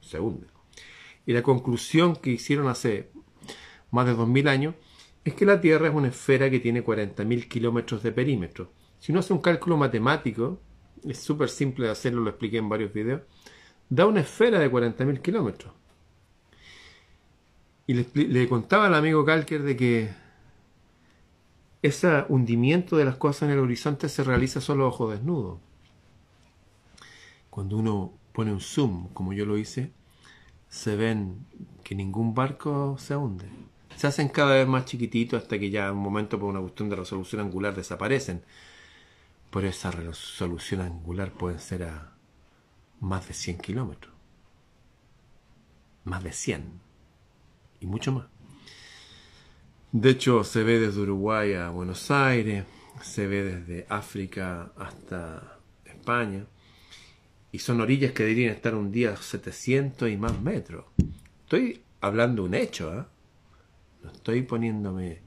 Se 0.00 0.20
hunden. 0.20 0.48
Y 1.26 1.32
la 1.32 1.42
conclusión 1.42 2.14
que 2.14 2.30
hicieron 2.30 2.68
hace 2.68 3.10
más 3.90 4.06
de 4.06 4.14
2.000 4.14 4.48
años 4.48 4.74
es 5.24 5.34
que 5.34 5.44
la 5.44 5.60
Tierra 5.60 5.88
es 5.88 5.94
una 5.94 6.08
esfera 6.08 6.48
que 6.50 6.60
tiene 6.60 6.84
40.000 6.84 7.48
kilómetros 7.48 8.02
de 8.02 8.12
perímetro. 8.12 8.70
Si 9.00 9.12
uno 9.12 9.20
hace 9.20 9.32
un 9.32 9.40
cálculo 9.40 9.76
matemático, 9.76 10.60
es 11.04 11.18
súper 11.18 11.48
simple 11.48 11.86
de 11.86 11.92
hacerlo, 11.92 12.20
lo 12.20 12.30
expliqué 12.30 12.58
en 12.58 12.68
varios 12.68 12.92
videos, 12.92 13.22
da 13.88 14.06
una 14.06 14.20
esfera 14.20 14.58
de 14.58 14.70
40.000 14.70 15.20
kilómetros. 15.20 15.79
Y 17.90 17.94
le, 17.94 18.48
contaba 18.48 18.86
al 18.86 18.94
amigo 18.94 19.24
Kalker 19.24 19.64
de 19.64 19.76
que 19.76 20.10
ese 21.82 22.24
hundimiento 22.28 22.96
de 22.96 23.04
las 23.04 23.16
cosas 23.16 23.42
en 23.42 23.50
el 23.50 23.58
horizonte 23.58 24.08
se 24.08 24.22
realiza 24.22 24.60
solo 24.60 24.86
ojo 24.86 25.10
desnudo. 25.10 25.58
Cuando 27.50 27.76
uno 27.76 28.12
pone 28.32 28.52
un 28.52 28.60
zoom, 28.60 29.08
como 29.12 29.32
yo 29.32 29.44
lo 29.44 29.58
hice, 29.58 29.90
se 30.68 30.94
ven 30.94 31.44
que 31.82 31.96
ningún 31.96 32.32
barco 32.32 32.96
se 32.96 33.16
hunde. 33.16 33.46
Se 33.96 34.06
hacen 34.06 34.28
cada 34.28 34.54
vez 34.54 34.68
más 34.68 34.84
chiquititos 34.84 35.42
hasta 35.42 35.58
que 35.58 35.70
ya 35.70 35.88
en 35.88 35.94
un 35.94 36.02
momento 36.04 36.38
por 36.38 36.48
una 36.48 36.60
cuestión 36.60 36.90
de 36.90 36.94
resolución 36.94 37.40
angular 37.40 37.74
desaparecen. 37.74 38.44
Pero 39.50 39.66
esa 39.66 39.90
resolución 39.90 40.82
angular 40.82 41.32
puede 41.32 41.58
ser 41.58 41.82
a 41.82 42.12
más 43.00 43.26
de 43.26 43.34
100 43.34 43.58
kilómetros. 43.58 44.14
Más 46.04 46.22
de 46.22 46.30
100. 46.30 46.89
Y 47.80 47.86
mucho 47.86 48.12
más. 48.12 48.26
De 49.92 50.10
hecho, 50.10 50.44
se 50.44 50.62
ve 50.62 50.78
desde 50.78 51.00
Uruguay 51.00 51.54
a 51.54 51.70
Buenos 51.70 52.10
Aires, 52.10 52.64
se 53.02 53.26
ve 53.26 53.42
desde 53.42 53.86
África 53.88 54.72
hasta 54.76 55.58
España, 55.84 56.46
y 57.50 57.58
son 57.58 57.80
orillas 57.80 58.12
que 58.12 58.22
deberían 58.22 58.54
estar 58.54 58.74
un 58.74 58.92
día 58.92 59.12
a 59.12 59.16
700 59.16 60.08
y 60.08 60.16
más 60.16 60.40
metros. 60.40 60.84
Estoy 61.42 61.82
hablando 62.00 62.44
un 62.44 62.54
hecho, 62.54 63.00
¿eh? 63.00 63.04
no 64.04 64.10
estoy 64.12 64.42
poniéndome 64.42 65.22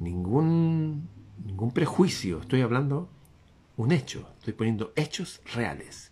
ningún, 0.00 1.08
ningún 1.44 1.72
prejuicio, 1.72 2.40
estoy 2.40 2.62
hablando 2.62 3.08
un 3.76 3.92
hecho, 3.92 4.28
estoy 4.38 4.54
poniendo 4.54 4.92
hechos 4.96 5.40
reales. 5.54 6.07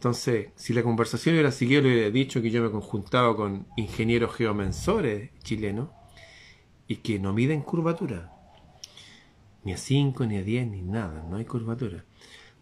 Entonces, 0.00 0.48
si 0.56 0.72
la 0.72 0.82
conversación 0.82 1.34
hubiera 1.34 1.52
seguido, 1.52 1.82
le 1.82 1.92
hubiera 1.92 2.10
dicho 2.10 2.40
que 2.40 2.50
yo 2.50 2.62
me 2.62 2.70
conjuntaba 2.70 3.36
con 3.36 3.66
ingenieros 3.76 4.34
geomensores 4.34 5.30
chilenos, 5.42 5.90
y 6.88 6.96
que 6.96 7.18
no 7.18 7.34
miden 7.34 7.60
curvatura. 7.60 8.32
Ni 9.62 9.74
a 9.74 9.76
5, 9.76 10.24
ni 10.24 10.38
a 10.38 10.42
10, 10.42 10.68
ni 10.68 10.80
nada, 10.80 11.22
no 11.28 11.36
hay 11.36 11.44
curvatura. 11.44 12.06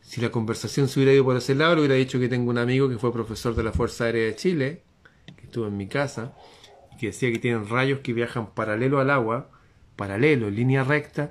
Si 0.01 0.21
la 0.21 0.31
conversación 0.31 0.89
se 0.89 0.99
hubiera 0.99 1.15
ido 1.15 1.23
por 1.23 1.37
ese 1.37 1.55
lado, 1.55 1.77
le 1.77 1.83
hubiera 1.83 1.95
dicho 1.95 2.19
que 2.19 2.29
tengo 2.29 2.51
un 2.51 2.59
amigo 2.59 2.89
que 2.89 2.99
fue 2.99 3.13
profesor 3.13 3.55
de 3.55 3.63
la 3.63 3.71
Fuerza 3.71 4.07
Aérea 4.07 4.25
de 4.25 4.35
Chile, 4.35 4.83
que 5.37 5.45
estuvo 5.45 5.69
en 5.69 5.77
mi 5.77 5.87
casa, 5.87 6.35
y 6.93 6.97
que 6.97 7.07
decía 7.07 7.31
que 7.31 7.39
tienen 7.39 7.69
rayos 7.69 8.01
que 8.01 8.15
viajan 8.15 8.53
paralelo 8.53 8.99
al 8.99 9.11
agua, 9.11 9.49
paralelo, 9.95 10.49
en 10.49 10.57
línea 10.57 10.83
recta, 10.83 11.31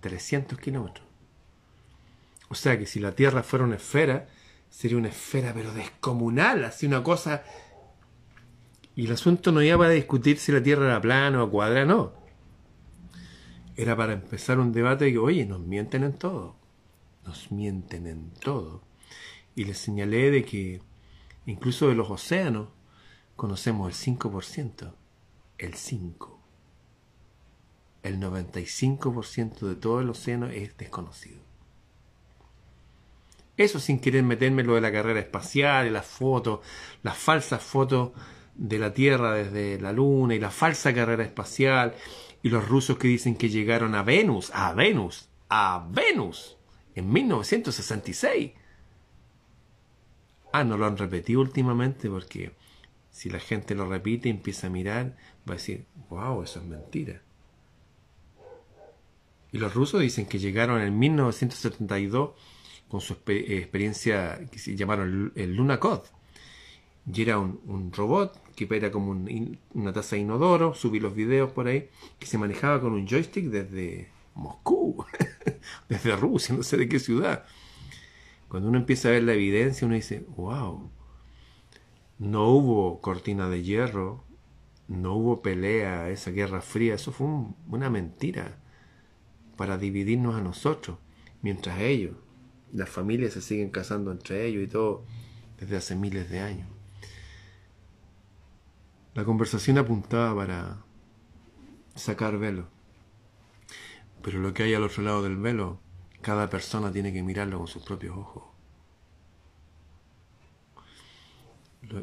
300 0.00 0.58
kilómetros. 0.58 1.06
O 2.48 2.56
sea 2.56 2.76
que 2.80 2.86
si 2.86 2.98
la 2.98 3.12
Tierra 3.12 3.44
fuera 3.44 3.64
una 3.64 3.76
esfera, 3.76 4.26
sería 4.76 4.98
una 4.98 5.08
esfera 5.08 5.52
pero 5.54 5.72
descomunal, 5.72 6.64
así 6.64 6.86
una 6.86 7.02
cosa... 7.02 7.42
Y 8.94 9.06
el 9.06 9.12
asunto 9.12 9.52
no 9.52 9.62
iba 9.62 9.76
para 9.76 9.90
discutir 9.90 10.38
si 10.38 10.52
la 10.52 10.62
Tierra 10.62 10.86
era 10.86 11.00
plana 11.00 11.42
o 11.42 11.50
cuadrada, 11.50 11.84
no 11.84 12.26
era 13.76 13.94
para 13.94 14.14
empezar 14.14 14.58
un 14.58 14.72
debate 14.72 15.04
de 15.06 15.12
que, 15.12 15.18
oye, 15.18 15.44
nos 15.44 15.60
mienten 15.60 16.02
en 16.02 16.14
todo, 16.14 16.56
nos 17.24 17.52
mienten 17.52 18.06
en 18.06 18.30
todo. 18.30 18.82
Y 19.54 19.64
les 19.64 19.78
señalé 19.78 20.30
de 20.30 20.44
que 20.44 20.80
incluso 21.44 21.88
de 21.88 21.94
los 21.94 22.10
océanos 22.10 22.68
conocemos 23.36 23.88
el 23.88 24.18
5%, 24.18 24.94
el 25.58 25.74
5%. 25.74 26.32
El 28.02 28.20
95% 28.20 29.66
de 29.66 29.74
todo 29.74 30.00
el 30.00 30.08
océano 30.08 30.46
es 30.46 30.76
desconocido. 30.76 31.45
Eso 33.56 33.80
sin 33.80 33.98
querer 34.00 34.22
meterme 34.22 34.62
lo 34.62 34.74
de 34.74 34.80
la 34.80 34.92
carrera 34.92 35.20
espacial 35.20 35.86
y 35.86 35.90
las 35.90 36.06
fotos, 36.06 36.60
las 37.02 37.16
falsas 37.16 37.62
fotos 37.62 38.12
de 38.54 38.78
la 38.78 38.92
Tierra 38.92 39.32
desde 39.34 39.80
la 39.80 39.92
Luna 39.92 40.34
y 40.34 40.38
la 40.38 40.50
falsa 40.50 40.94
carrera 40.94 41.24
espacial 41.24 41.94
y 42.42 42.48
los 42.50 42.68
rusos 42.68 42.98
que 42.98 43.08
dicen 43.08 43.36
que 43.36 43.48
llegaron 43.48 43.94
a 43.94 44.02
Venus, 44.02 44.50
a 44.54 44.72
Venus, 44.72 45.28
a 45.48 45.86
Venus 45.90 46.56
en 46.94 47.12
1966. 47.12 48.52
Ah, 50.52 50.64
no 50.64 50.76
lo 50.76 50.86
han 50.86 50.96
repetido 50.96 51.40
últimamente 51.40 52.08
porque 52.08 52.54
si 53.10 53.30
la 53.30 53.38
gente 53.38 53.74
lo 53.74 53.86
repite 53.86 54.28
y 54.28 54.32
empieza 54.32 54.66
a 54.66 54.70
mirar, 54.70 55.16
va 55.48 55.54
a 55.54 55.56
decir, 55.56 55.86
wow, 56.10 56.42
eso 56.42 56.60
es 56.60 56.66
mentira. 56.66 57.22
Y 59.52 59.58
los 59.58 59.72
rusos 59.72 60.00
dicen 60.00 60.26
que 60.26 60.38
llegaron 60.38 60.82
en 60.82 60.98
1972 60.98 62.30
con 62.88 63.00
su 63.00 63.14
eh, 63.26 63.58
experiencia 63.58 64.40
que 64.50 64.58
se 64.58 64.76
llamaron 64.76 65.32
el 65.34 65.54
Luna 65.54 65.78
Code. 65.80 66.08
Y 67.12 67.22
era 67.22 67.38
un, 67.38 67.92
robot 67.92 68.54
que 68.54 68.66
era 68.70 68.90
como 68.90 69.12
una 69.74 69.92
taza 69.92 70.16
de 70.16 70.22
inodoro, 70.22 70.74
subí 70.74 70.98
los 70.98 71.14
videos 71.14 71.52
por 71.52 71.68
ahí, 71.68 71.88
que 72.18 72.26
se 72.26 72.38
manejaba 72.38 72.80
con 72.80 72.94
un 72.94 73.06
joystick 73.06 73.44
desde 73.46 74.10
Moscú, 74.34 75.04
desde 75.88 76.16
Rusia, 76.16 76.54
no 76.54 76.62
sé 76.64 76.76
de 76.76 76.88
qué 76.88 76.98
ciudad. 76.98 77.44
Cuando 78.48 78.68
uno 78.68 78.78
empieza 78.78 79.08
a 79.08 79.12
ver 79.12 79.22
la 79.22 79.34
evidencia, 79.34 79.86
uno 79.86 79.94
dice, 79.94 80.24
wow, 80.36 80.90
no 82.18 82.48
hubo 82.48 83.00
cortina 83.00 83.48
de 83.48 83.62
hierro, 83.62 84.24
no 84.88 85.14
hubo 85.14 85.42
pelea, 85.42 86.10
esa 86.10 86.30
guerra 86.32 86.60
fría, 86.60 86.94
eso 86.94 87.12
fue 87.12 87.28
una 87.68 87.90
mentira 87.90 88.58
para 89.56 89.78
dividirnos 89.78 90.34
a 90.34 90.40
nosotros, 90.40 90.98
mientras 91.42 91.80
ellos 91.80 92.16
las 92.72 92.88
familias 92.88 93.32
se 93.32 93.40
siguen 93.40 93.70
casando 93.70 94.10
entre 94.10 94.46
ellos 94.46 94.64
y 94.64 94.68
todo 94.68 95.04
desde 95.58 95.76
hace 95.76 95.94
miles 95.94 96.28
de 96.30 96.40
años. 96.40 96.68
La 99.14 99.24
conversación 99.24 99.78
apuntaba 99.78 100.34
para 100.36 100.84
sacar 101.94 102.38
velo. 102.38 102.68
Pero 104.22 104.40
lo 104.40 104.52
que 104.52 104.64
hay 104.64 104.74
al 104.74 104.82
otro 104.82 105.02
lado 105.02 105.22
del 105.22 105.36
velo, 105.36 105.80
cada 106.20 106.50
persona 106.50 106.92
tiene 106.92 107.12
que 107.12 107.22
mirarlo 107.22 107.58
con 107.58 107.66
sus 107.66 107.82
propios 107.82 108.16
ojos. 108.16 108.44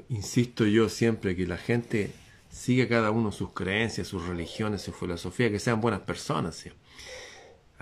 insisto 0.07 0.65
yo 0.65 0.87
siempre 0.87 1.35
que 1.35 1.45
la 1.45 1.57
gente 1.57 2.13
sigue 2.49 2.87
cada 2.87 3.11
uno 3.11 3.31
sus 3.31 3.51
creencias, 3.51 4.07
sus 4.07 4.25
religiones, 4.25 4.81
su 4.81 4.93
filosofía, 4.93 5.51
que 5.51 5.59
sean 5.59 5.81
buenas 5.81 6.01
personas. 6.01 6.65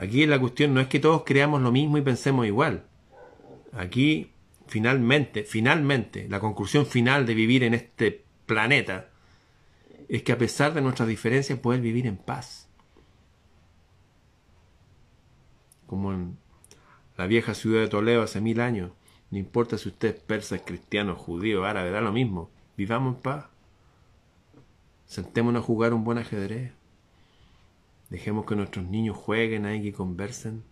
Aquí 0.01 0.25
la 0.25 0.39
cuestión 0.39 0.73
no 0.73 0.81
es 0.81 0.87
que 0.87 0.99
todos 0.99 1.21
creamos 1.23 1.61
lo 1.61 1.71
mismo 1.71 1.95
y 1.95 2.01
pensemos 2.01 2.47
igual. 2.47 2.87
Aquí, 3.71 4.31
finalmente, 4.65 5.43
finalmente, 5.43 6.27
la 6.27 6.39
conclusión 6.39 6.87
final 6.87 7.27
de 7.27 7.35
vivir 7.35 7.63
en 7.63 7.75
este 7.75 8.25
planeta 8.47 9.11
es 10.09 10.23
que 10.23 10.31
a 10.31 10.39
pesar 10.39 10.73
de 10.73 10.81
nuestras 10.81 11.07
diferencias, 11.07 11.59
poder 11.59 11.81
vivir 11.81 12.07
en 12.07 12.17
paz. 12.17 12.67
Como 15.85 16.13
en 16.13 16.35
la 17.15 17.27
vieja 17.27 17.53
ciudad 17.53 17.81
de 17.81 17.87
Toledo 17.87 18.23
hace 18.23 18.41
mil 18.41 18.59
años, 18.59 18.93
no 19.29 19.37
importa 19.37 19.77
si 19.77 19.89
usted 19.89 20.15
es 20.15 20.19
persa, 20.19 20.57
cristiano, 20.57 21.15
judío, 21.15 21.63
árabe, 21.63 21.91
da 21.91 22.01
lo 22.01 22.11
mismo. 22.11 22.49
Vivamos 22.75 23.17
en 23.17 23.21
paz. 23.21 23.45
Sentémonos 25.05 25.61
a 25.61 25.65
jugar 25.65 25.93
un 25.93 26.03
buen 26.03 26.17
ajedrez. 26.17 26.80
Dejemos 28.11 28.45
que 28.45 28.57
nuestros 28.57 28.85
niños 28.85 29.15
jueguen 29.15 29.65
ahí, 29.65 29.81
que 29.81 29.93
conversen. 29.93 30.65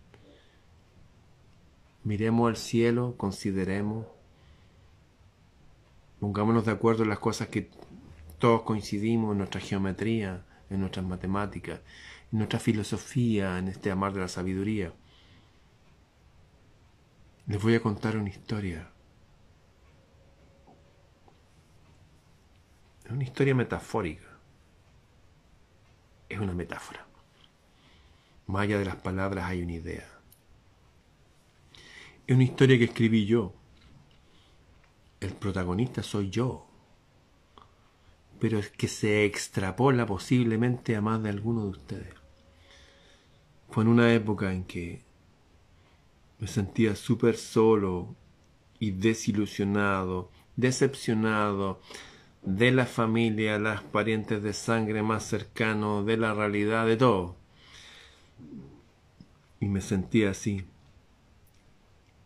Miremos 2.04 2.50
al 2.50 2.56
cielo, 2.58 3.14
consideremos. 3.16 4.06
Pongámonos 6.20 6.66
de 6.66 6.72
acuerdo 6.72 7.02
en 7.02 7.08
las 7.08 7.18
cosas 7.18 7.48
que 7.48 7.70
todos 8.38 8.60
coincidimos, 8.62 9.32
en 9.32 9.38
nuestra 9.38 9.58
geometría, 9.58 10.44
en 10.68 10.80
nuestras 10.80 11.06
matemáticas, 11.06 11.80
en 12.30 12.38
nuestra 12.40 12.58
filosofía, 12.58 13.58
en 13.58 13.68
este 13.68 13.90
amar 13.90 14.12
de 14.12 14.20
la 14.20 14.28
sabiduría. 14.28 14.92
Les 17.46 17.60
voy 17.60 17.74
a 17.74 17.80
contar 17.80 18.18
una 18.18 18.28
historia. 18.28 18.90
Es 23.02 23.10
una 23.10 23.24
historia 23.24 23.54
metafórica. 23.54 24.28
Es 26.28 26.38
una 26.38 26.52
metáfora. 26.52 27.09
Más 28.50 28.66
de 28.66 28.84
las 28.84 28.96
palabras 28.96 29.44
hay 29.48 29.62
una 29.62 29.74
idea. 29.74 30.08
Es 32.26 32.34
una 32.34 32.42
historia 32.42 32.76
que 32.78 32.84
escribí 32.84 33.24
yo. 33.24 33.54
El 35.20 35.34
protagonista 35.34 36.02
soy 36.02 36.30
yo. 36.30 36.66
Pero 38.40 38.58
es 38.58 38.70
que 38.70 38.88
se 38.88 39.24
extrapola 39.24 40.04
posiblemente 40.04 40.96
a 40.96 41.00
más 41.00 41.22
de 41.22 41.28
alguno 41.28 41.62
de 41.62 41.70
ustedes. 41.70 42.14
Fue 43.70 43.84
en 43.84 43.90
una 43.90 44.12
época 44.12 44.52
en 44.52 44.64
que 44.64 45.04
me 46.40 46.48
sentía 46.48 46.96
súper 46.96 47.36
solo 47.36 48.16
y 48.80 48.90
desilusionado, 48.90 50.32
decepcionado, 50.56 51.80
de 52.42 52.72
la 52.72 52.86
familia, 52.86 53.60
las 53.60 53.82
parientes 53.82 54.42
de 54.42 54.54
sangre 54.54 55.02
más 55.02 55.24
cercanos, 55.24 56.04
de 56.04 56.16
la 56.16 56.34
realidad, 56.34 56.86
de 56.86 56.96
todo. 56.96 57.39
Y 59.60 59.66
me 59.66 59.80
sentía 59.80 60.30
así. 60.30 60.64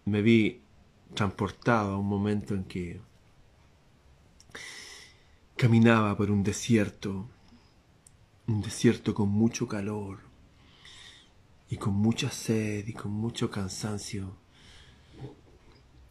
Me 0.05 0.23
vi 0.23 0.61
transportado 1.15 1.95
a 1.95 1.99
un 1.99 2.07
momento 2.07 2.55
en 2.55 2.65
que 2.65 3.01
caminaba 5.57 6.17
por 6.17 6.31
un 6.31 6.43
desierto, 6.43 7.27
un 8.47 8.61
desierto 8.61 9.15
con 9.15 9.29
mucho 9.29 9.67
calor 9.67 10.19
y 11.71 11.77
con 11.77 11.95
mucha 11.95 12.31
sed 12.31 12.87
y 12.87 12.93
con 12.93 13.13
mucho 13.13 13.51
cansancio. 13.51 14.37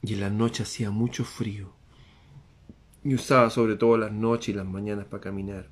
Y 0.01 0.13
en 0.13 0.19
la 0.19 0.29
noche 0.29 0.63
hacía 0.63 0.91
mucho 0.91 1.23
frío. 1.23 1.71
Y 3.03 3.15
usaba 3.15 3.49
sobre 3.49 3.75
todo 3.75 3.97
las 3.97 4.11
noches 4.11 4.49
y 4.49 4.53
las 4.53 4.65
mañanas 4.65 5.05
para 5.05 5.21
caminar. 5.21 5.69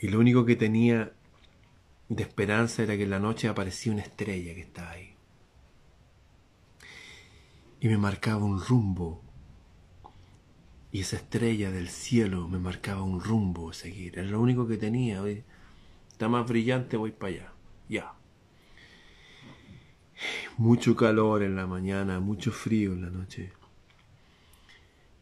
Y 0.00 0.08
lo 0.08 0.18
único 0.18 0.44
que 0.44 0.56
tenía 0.56 1.12
de 2.10 2.24
esperanza 2.24 2.82
era 2.82 2.96
que 2.96 3.04
en 3.04 3.10
la 3.10 3.20
noche 3.20 3.46
aparecía 3.46 3.92
una 3.92 4.02
estrella 4.02 4.52
que 4.52 4.62
estaba 4.62 4.90
ahí. 4.90 5.14
Y 7.78 7.86
me 7.86 7.96
marcaba 7.96 8.44
un 8.44 8.60
rumbo. 8.60 9.22
Y 10.90 11.00
esa 11.00 11.16
estrella 11.16 11.70
del 11.70 11.88
cielo 11.88 12.48
me 12.48 12.58
marcaba 12.58 13.02
un 13.02 13.20
rumbo 13.20 13.70
a 13.70 13.74
seguir. 13.74 14.18
Era 14.18 14.28
lo 14.28 14.40
único 14.40 14.66
que 14.66 14.76
tenía. 14.76 15.22
Está 16.10 16.28
más 16.28 16.48
brillante, 16.48 16.96
voy 16.96 17.12
para 17.12 17.32
allá. 17.32 17.52
Ya. 17.88 18.12
Mucho 20.58 20.96
calor 20.96 21.44
en 21.44 21.54
la 21.54 21.68
mañana, 21.68 22.18
mucho 22.18 22.50
frío 22.50 22.92
en 22.92 23.02
la 23.02 23.10
noche. 23.10 23.52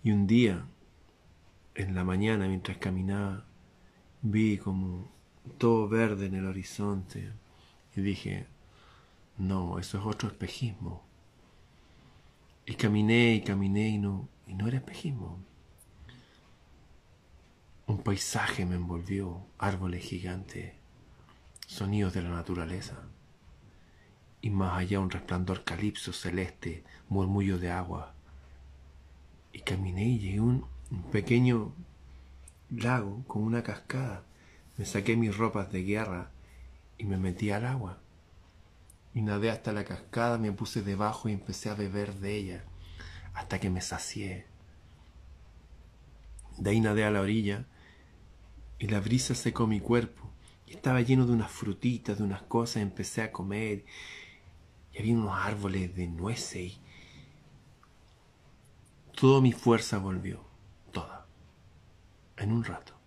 Y 0.03 0.11
un 0.11 0.27
día, 0.27 0.65
en 1.75 1.95
la 1.95 2.03
mañana, 2.03 2.49
mientras 2.49 2.79
caminaba, 2.79 3.45
vi 4.23 4.57
como 4.57 5.18
todo 5.49 5.89
verde 5.89 6.27
en 6.27 6.35
el 6.35 6.47
horizonte 6.47 7.33
y 7.95 8.01
dije, 8.01 8.47
no, 9.39 9.79
eso 9.79 9.99
es 9.99 10.05
otro 10.05 10.29
espejismo. 10.29 11.03
Y 12.67 12.75
caminé 12.75 13.35
y 13.35 13.41
caminé 13.43 13.89
y 13.89 13.99
no, 13.99 14.29
y 14.47 14.55
no 14.55 14.69
era 14.69 14.79
espejismo. 14.79 15.39
Un 17.87 17.99
paisaje 18.03 18.67
me 18.67 18.77
envolvió, 18.77 19.47
árboles 19.59 20.05
gigantes, 20.05 20.75
sonidos 21.67 22.13
de 22.13 22.23
la 22.23 22.31
naturaleza, 22.31 22.97
y 24.41 24.51
más 24.51 24.79
allá 24.79 25.01
un 25.01 25.11
resplandor 25.11 25.65
calipso 25.65 26.13
celeste, 26.13 26.85
murmullo 27.09 27.59
de 27.59 27.71
agua. 27.71 28.15
Y 29.53 29.61
caminé 29.61 30.05
y 30.05 30.19
llegué 30.19 30.39
a 30.39 30.43
un 30.43 30.67
pequeño 31.11 31.73
lago 32.71 33.25
con 33.27 33.43
una 33.43 33.63
cascada 33.63 34.28
me 34.79 34.85
saqué 34.85 35.17
mis 35.17 35.37
ropas 35.37 35.73
de 35.73 35.83
guerra 35.83 36.31
y 36.97 37.05
me 37.05 37.19
metí 37.19 37.51
al 37.51 37.67
agua. 37.67 37.99
Y 39.13 39.23
nadé 39.23 39.51
hasta 39.51 39.73
la 39.73 39.85
cascada, 39.85 40.39
me 40.39 40.53
puse 40.53 40.83
debajo 40.83 41.29
y 41.29 41.33
empecé 41.33 41.69
a 41.69 41.75
beber 41.75 42.15
de 42.15 42.37
ella 42.37 42.65
hasta 43.35 43.59
que 43.59 43.71
me 43.71 43.81
sacié. 43.81 44.47
De 46.57 46.71
ahí 46.71 46.81
nadé 46.81 47.05
a 47.05 47.11
la 47.11 47.21
orilla 47.21 47.67
y 48.79 48.87
la 48.87 49.01
brisa 49.01 49.35
secó 49.35 49.67
mi 49.67 49.81
cuerpo 49.81 50.31
y 50.65 50.75
estaba 50.75 51.01
lleno 51.01 51.27
de 51.27 51.33
unas 51.33 51.51
frutitas, 51.51 52.19
de 52.19 52.25
unas 52.25 52.43
cosas, 52.43 52.77
empecé 52.77 53.23
a 53.23 53.33
comer 53.33 53.85
y 54.93 54.99
había 54.99 55.15
unos 55.15 55.37
árboles 55.37 55.95
de 55.97 56.07
nueces 56.07 56.73
y 56.73 56.81
toda 59.17 59.41
mi 59.41 59.51
fuerza 59.53 59.99
volvió, 59.99 60.45
toda, 60.93 61.27
en 62.37 62.53
un 62.53 62.63
rato 62.63 62.98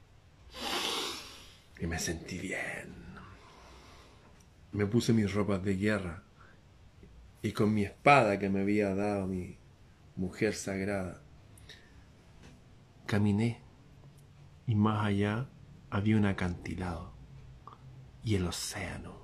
y 1.82 1.88
me 1.88 1.98
sentí 1.98 2.38
bien. 2.38 2.94
Me 4.72 4.86
puse 4.86 5.14
mis 5.14 5.34
ropas 5.34 5.64
de 5.64 5.76
guerra 5.76 6.24
y 7.42 7.52
con 7.52 7.74
mi 7.74 7.84
espada 7.84 8.38
que 8.38 8.50
me 8.50 8.62
había 8.62 8.94
dado 8.94 9.26
mi 9.26 9.58
mujer 10.16 10.54
sagrada, 10.54 11.22
caminé 13.08 13.60
y 14.68 14.76
más 14.76 15.06
allá 15.06 15.50
había 15.90 16.18
un 16.18 16.26
acantilado 16.26 17.14
y 18.24 18.36
el 18.36 18.46
océano. 18.46 19.20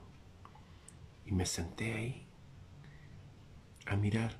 Y 1.27 1.33
me 1.33 1.45
senté 1.45 1.93
ahí 1.93 2.27
a 3.85 3.95
mirar 3.95 4.35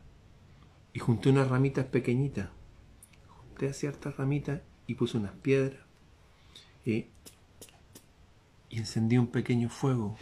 y 0.91 0.99
junté 0.99 1.29
unas 1.29 1.49
ramitas 1.49 1.85
pequeñitas. 1.85 2.49
Junté 3.27 3.73
ciertas 3.73 4.17
ramitas 4.17 4.61
y 4.87 4.95
puse 4.95 5.17
unas 5.17 5.33
piedras 5.33 5.87
y, 6.87 7.07
y 8.69 8.79
encendí 8.79 9.17
un 9.17 9.27
pequeño 9.27 9.69
fuego. 9.69 10.17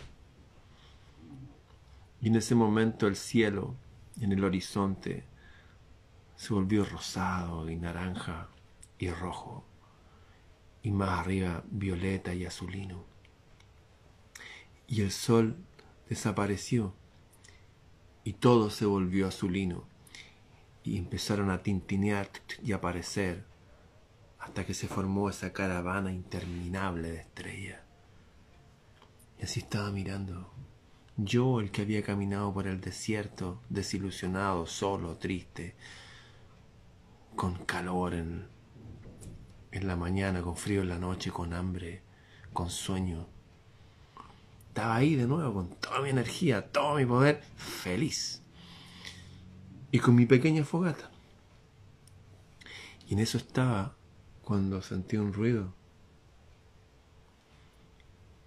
Y 2.21 2.27
en 2.27 2.35
ese 2.35 2.55
momento 2.55 3.07
el 3.07 3.15
cielo 3.15 3.75
en 4.21 4.31
el 4.31 4.43
horizonte 4.43 5.25
se 6.35 6.53
volvió 6.53 6.85
rosado 6.85 7.69
y 7.69 7.75
naranja 7.75 8.49
y 8.97 9.09
rojo 9.09 9.65
y 10.83 10.91
más 10.91 11.19
arriba 11.19 11.63
violeta 11.69 12.33
y 12.33 12.45
azulino. 12.45 13.03
Y 14.87 15.01
el 15.01 15.11
sol 15.11 15.57
desapareció 16.09 16.93
y 18.23 18.33
todo 18.33 18.69
se 18.69 18.85
volvió 18.85 19.27
azulino 19.27 19.85
y 20.83 20.97
empezaron 20.97 21.49
a 21.49 21.63
tintinear 21.63 22.29
y 22.63 22.71
aparecer 22.71 23.43
hasta 24.39 24.65
que 24.65 24.75
se 24.75 24.87
formó 24.87 25.29
esa 25.29 25.51
caravana 25.53 26.11
interminable 26.11 27.11
de 27.11 27.17
estrellas. 27.17 27.84
Y 29.39 29.43
así 29.43 29.59
estaba 29.59 29.91
mirando. 29.91 30.51
Yo, 31.17 31.59
el 31.59 31.71
que 31.71 31.81
había 31.81 32.03
caminado 32.03 32.53
por 32.53 32.67
el 32.67 32.81
desierto, 32.81 33.61
desilusionado, 33.69 34.65
solo, 34.65 35.15
triste, 35.15 35.75
con 37.35 37.65
calor 37.65 38.13
en, 38.13 38.47
en 39.71 39.87
la 39.87 39.95
mañana, 39.95 40.41
con 40.41 40.57
frío 40.57 40.81
en 40.81 40.89
la 40.89 40.99
noche, 40.99 41.31
con 41.31 41.53
hambre, 41.53 42.01
con 42.53 42.69
sueño. 42.69 43.27
Estaba 44.69 44.95
ahí 44.95 45.15
de 45.15 45.25
nuevo 45.25 45.53
con 45.53 45.69
toda 45.69 46.01
mi 46.01 46.09
energía, 46.09 46.69
todo 46.69 46.95
mi 46.95 47.05
poder, 47.05 47.41
feliz. 47.55 48.41
Y 49.91 49.99
con 49.99 50.15
mi 50.15 50.25
pequeña 50.25 50.65
fogata. 50.65 51.09
Y 53.07 53.13
en 53.13 53.19
eso 53.19 53.37
estaba 53.37 53.95
cuando 54.41 54.81
sentí 54.81 55.15
un 55.15 55.31
ruido. 55.31 55.73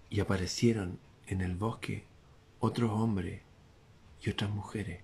Y 0.09 0.19
aparecieron 0.19 0.99
en 1.27 1.41
el 1.41 1.55
bosque 1.55 2.05
otros 2.59 2.91
hombres 2.91 3.41
y 4.21 4.29
otras 4.29 4.49
mujeres 4.49 5.01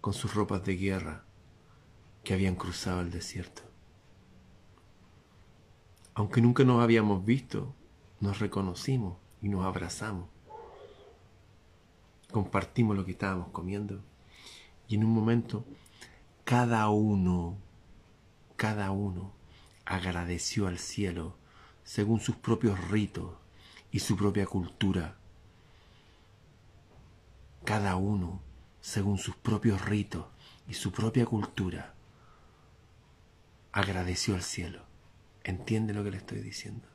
con 0.00 0.12
sus 0.12 0.34
ropas 0.34 0.64
de 0.64 0.76
guerra 0.76 1.24
que 2.24 2.34
habían 2.34 2.56
cruzado 2.56 3.00
el 3.00 3.10
desierto. 3.10 3.62
Aunque 6.14 6.40
nunca 6.40 6.64
nos 6.64 6.82
habíamos 6.82 7.24
visto, 7.24 7.74
nos 8.20 8.40
reconocimos 8.40 9.16
y 9.40 9.48
nos 9.48 9.64
abrazamos. 9.64 10.28
Compartimos 12.32 12.96
lo 12.96 13.04
que 13.04 13.12
estábamos 13.12 13.48
comiendo. 13.50 14.02
Y 14.88 14.96
en 14.96 15.04
un 15.04 15.12
momento, 15.12 15.64
cada 16.44 16.88
uno, 16.88 17.56
cada 18.56 18.90
uno 18.90 19.32
agradeció 19.84 20.66
al 20.66 20.78
cielo 20.78 21.36
según 21.84 22.20
sus 22.20 22.36
propios 22.36 22.88
ritos 22.90 23.32
y 23.90 24.00
su 24.00 24.16
propia 24.16 24.46
cultura. 24.46 25.16
Cada 27.64 27.96
uno 27.96 28.40
según 28.80 29.18
sus 29.18 29.36
propios 29.36 29.84
ritos 29.84 30.26
y 30.68 30.74
su 30.74 30.92
propia 30.92 31.26
cultura 31.26 31.94
agradeció 33.72 34.34
al 34.34 34.42
cielo. 34.42 34.82
¿Entiende 35.44 35.94
lo 35.94 36.04
que 36.04 36.10
le 36.10 36.16
estoy 36.18 36.40
diciendo? 36.40 36.86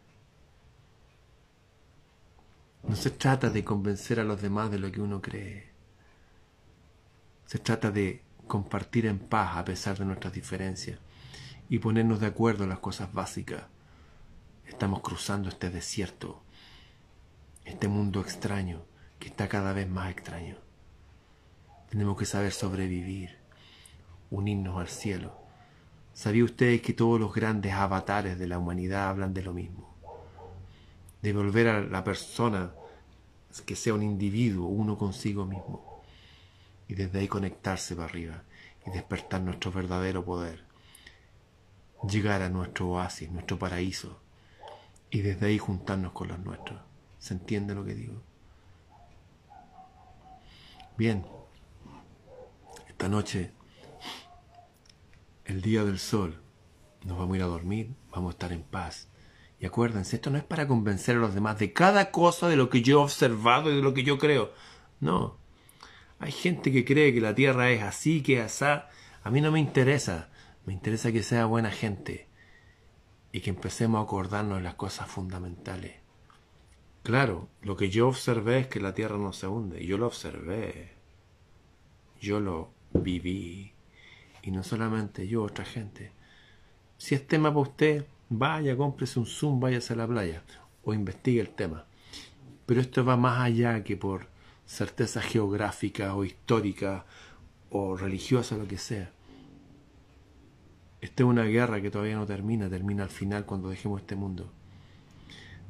No 2.84 2.96
se 2.96 3.12
trata 3.12 3.50
de 3.50 3.64
convencer 3.64 4.20
a 4.20 4.24
los 4.24 4.42
demás 4.42 4.70
de 4.70 4.80
lo 4.80 4.92
que 4.92 5.02
uno 5.02 5.22
cree. 5.22 5.72
Se 7.46 7.58
trata 7.58 7.92
de 7.92 8.22
compartir 8.48 9.06
en 9.06 9.20
paz 9.20 9.58
a 9.58 9.66
pesar 9.66 9.98
de 9.98 10.06
nuestras 10.06 10.34
diferencias 10.34 11.00
y 11.70 11.80
ponernos 11.80 12.20
de 12.20 12.28
acuerdo 12.28 12.64
en 12.64 12.70
las 12.70 12.80
cosas 12.80 13.14
básicas. 13.14 13.64
Estamos 14.68 15.02
cruzando 15.02 15.50
este 15.50 15.70
desierto, 15.70 16.42
este 17.66 17.88
mundo 17.88 18.22
extraño 18.22 18.84
que 19.20 19.30
está 19.30 19.48
cada 19.48 19.74
vez 19.74 19.90
más 19.90 20.12
extraño. 20.12 20.58
Tenemos 21.90 22.18
que 22.18 22.26
saber 22.26 22.52
sobrevivir, 22.52 23.38
unirnos 24.30 24.80
al 24.80 24.88
cielo 24.88 25.44
¿Sabía 26.14 26.44
ustedes 26.44 26.82
que 26.84 26.94
todos 26.94 27.20
los 27.20 27.34
grandes 27.34 27.74
avatares 27.74 28.38
de 28.38 28.46
la 28.46 28.60
humanidad 28.60 29.10
hablan 29.10 29.34
de 29.34 29.42
lo 29.42 29.52
mismo? 29.52 29.96
De 31.24 31.34
volver 31.34 31.68
a 31.70 31.82
la 31.82 32.04
persona 32.04 32.72
que 33.66 33.76
sea 33.76 33.96
un 33.96 34.04
individuo, 34.04 34.68
uno 34.68 34.96
consigo 34.96 35.46
mismo. 35.46 36.04
Y 36.88 36.94
desde 36.94 37.20
ahí 37.20 37.28
conectarse 37.28 37.96
para 37.96 38.08
arriba 38.08 38.44
y 38.86 38.92
despertar 38.92 39.42
nuestro 39.42 39.72
verdadero 39.72 40.24
poder. 40.24 40.64
Llegar 42.08 42.44
a 42.44 42.50
nuestro 42.50 42.90
oasis, 42.90 43.32
nuestro 43.32 43.58
paraíso. 43.58 44.20
Y 45.10 45.22
desde 45.22 45.48
ahí 45.48 45.58
juntarnos 45.58 46.12
con 46.12 46.28
los 46.28 46.40
nuestros. 46.40 46.80
¿Se 47.24 47.34
entiende 47.34 47.74
lo 47.74 47.86
que 47.86 47.96
digo? 47.96 48.22
Bien. 50.98 51.26
Esta 52.90 53.08
noche 53.08 53.54
el 55.46 55.62
día 55.62 55.86
del 55.86 56.00
sol. 56.00 56.44
Nos 57.06 57.18
vamos 57.18 57.36
a 57.36 57.38
ir 57.38 57.44
a 57.44 57.48
dormir, 57.48 57.96
vamos 58.12 58.32
a 58.32 58.34
estar 58.34 58.52
en 58.52 58.64
paz. 58.64 59.08
Y 59.58 59.66
acuérdense, 59.66 60.18
esto 60.18 60.32
no 60.32 60.38
es 60.38 60.44
para 60.44 60.68
convencer 60.68 61.16
a 61.16 61.20
los 61.20 61.34
demás 61.34 61.58
de 61.60 61.72
cada 61.72 62.12
cosa 62.12 62.50
de 62.50 62.58
lo 62.58 62.70
que 62.70 62.82
yo 62.82 63.00
he 63.00 63.04
observado 63.04 63.72
y 63.72 63.78
de 63.78 63.82
lo 63.82 63.94
que 63.94 64.04
yo 64.04 64.18
creo. 64.18 64.52
No. 65.00 65.38
Hay 66.20 66.34
gente 66.34 66.74
que 66.74 66.84
cree 66.84 67.14
que 67.14 67.22
la 67.22 67.34
tierra 67.34 67.72
es 67.72 67.84
así, 67.84 68.22
que 68.22 68.42
es 68.42 68.62
así. 68.62 68.84
A 69.24 69.32
mí 69.32 69.40
no 69.40 69.50
me 69.50 69.62
interesa. 69.62 70.30
Me 70.66 70.74
interesa 70.74 71.14
que 71.14 71.24
sea 71.24 71.46
buena 71.46 71.72
gente. 71.72 72.28
Y 73.32 73.40
que 73.40 73.50
empecemos 73.50 74.02
a 74.02 74.04
acordarnos 74.04 74.58
de 74.58 74.64
las 74.66 74.76
cosas 74.76 75.08
fundamentales. 75.08 76.03
Claro, 77.04 77.50
lo 77.62 77.76
que 77.76 77.90
yo 77.90 78.08
observé 78.08 78.60
es 78.60 78.68
que 78.68 78.80
la 78.80 78.94
tierra 78.94 79.18
no 79.18 79.34
se 79.34 79.48
hunde. 79.48 79.86
Yo 79.86 79.98
lo 79.98 80.08
observé. 80.08 80.94
Yo 82.22 82.40
lo 82.40 82.72
viví 82.94 83.74
y 84.42 84.52
no 84.52 84.64
solamente 84.64 85.28
yo, 85.28 85.44
otra 85.44 85.66
gente. 85.66 86.12
Si 86.98 87.16
es 87.16 87.28
tema 87.28 87.50
para 87.50 87.62
usted, 87.62 88.06
vaya, 88.30 88.78
cómprese 88.78 89.20
un 89.20 89.26
Zoom, 89.26 89.60
váyase 89.60 89.94
a 89.94 89.98
la 89.98 90.08
playa 90.08 90.44
o 90.84 90.94
investigue 90.94 91.42
el 91.42 91.50
tema. 91.50 91.86
Pero 92.66 92.82
esto 92.82 93.04
va 93.04 93.18
más 93.18 93.42
allá 93.42 93.84
que 93.84 93.98
por 93.98 94.28
certeza 94.66 95.22
geográfica 95.22 96.16
o 96.16 96.24
histórica 96.24 97.06
o 97.70 97.98
religiosa, 97.98 98.58
lo 98.58 98.68
que 98.68 98.78
sea. 98.78 99.12
Esta 101.02 101.24
es 101.24 101.28
una 101.28 101.44
guerra 101.44 101.82
que 101.82 101.92
todavía 101.92 102.16
no 102.16 102.26
termina, 102.26 102.70
termina 102.70 103.04
al 103.04 103.10
final 103.10 103.46
cuando 103.46 103.70
dejemos 103.70 104.00
este 104.00 104.16
mundo. 104.16 104.50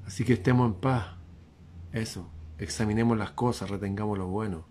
Así 0.06 0.24
que 0.24 0.34
estemos 0.34 0.68
en 0.68 0.76
paz. 0.76 1.23
Eso, 1.94 2.30
examinemos 2.58 3.18
las 3.18 3.32
cosas, 3.32 3.70
retengamos 3.70 4.18
lo 4.18 4.28
bueno. 4.28 4.68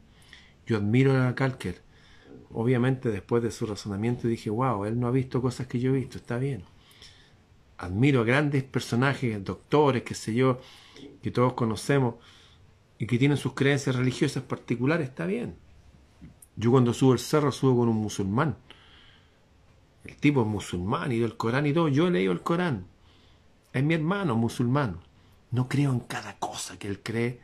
Yo 0.66 0.76
admiro 0.76 1.20
a 1.26 1.34
Calker 1.34 1.82
obviamente 2.54 3.10
después 3.10 3.42
de 3.42 3.50
su 3.50 3.66
razonamiento 3.66 4.28
dije, 4.28 4.50
wow, 4.50 4.84
él 4.84 4.98
no 4.98 5.06
ha 5.06 5.10
visto 5.10 5.40
cosas 5.40 5.66
que 5.66 5.80
yo 5.80 5.90
he 5.90 5.98
visto, 5.98 6.18
está 6.18 6.38
bien. 6.38 6.64
Admiro 7.78 8.20
a 8.20 8.24
grandes 8.24 8.62
personajes, 8.62 9.42
doctores, 9.44 10.02
qué 10.02 10.14
sé 10.14 10.34
yo, 10.34 10.60
que 11.22 11.30
todos 11.30 11.54
conocemos 11.54 12.16
y 12.98 13.06
que 13.06 13.18
tienen 13.18 13.36
sus 13.36 13.54
creencias 13.54 13.96
religiosas 13.96 14.42
particulares, 14.44 15.08
está 15.08 15.26
bien. 15.26 15.56
Yo 16.56 16.70
cuando 16.70 16.92
subo 16.92 17.14
el 17.14 17.18
cerro 17.18 17.50
subo 17.50 17.78
con 17.78 17.88
un 17.88 17.96
musulmán. 17.96 18.56
El 20.04 20.16
tipo 20.16 20.42
es 20.42 20.46
musulmán 20.46 21.10
y 21.12 21.18
del 21.18 21.36
Corán 21.36 21.66
y 21.66 21.72
todo. 21.72 21.88
Yo 21.88 22.08
he 22.08 22.10
leído 22.10 22.32
el 22.32 22.42
Corán. 22.42 22.86
Es 23.72 23.82
mi 23.82 23.94
hermano 23.94 24.36
musulmán. 24.36 24.98
No 25.52 25.68
creo 25.68 25.92
en 25.92 26.00
cada 26.00 26.36
cosa 26.38 26.78
que 26.78 26.88
él 26.88 27.00
cree. 27.00 27.40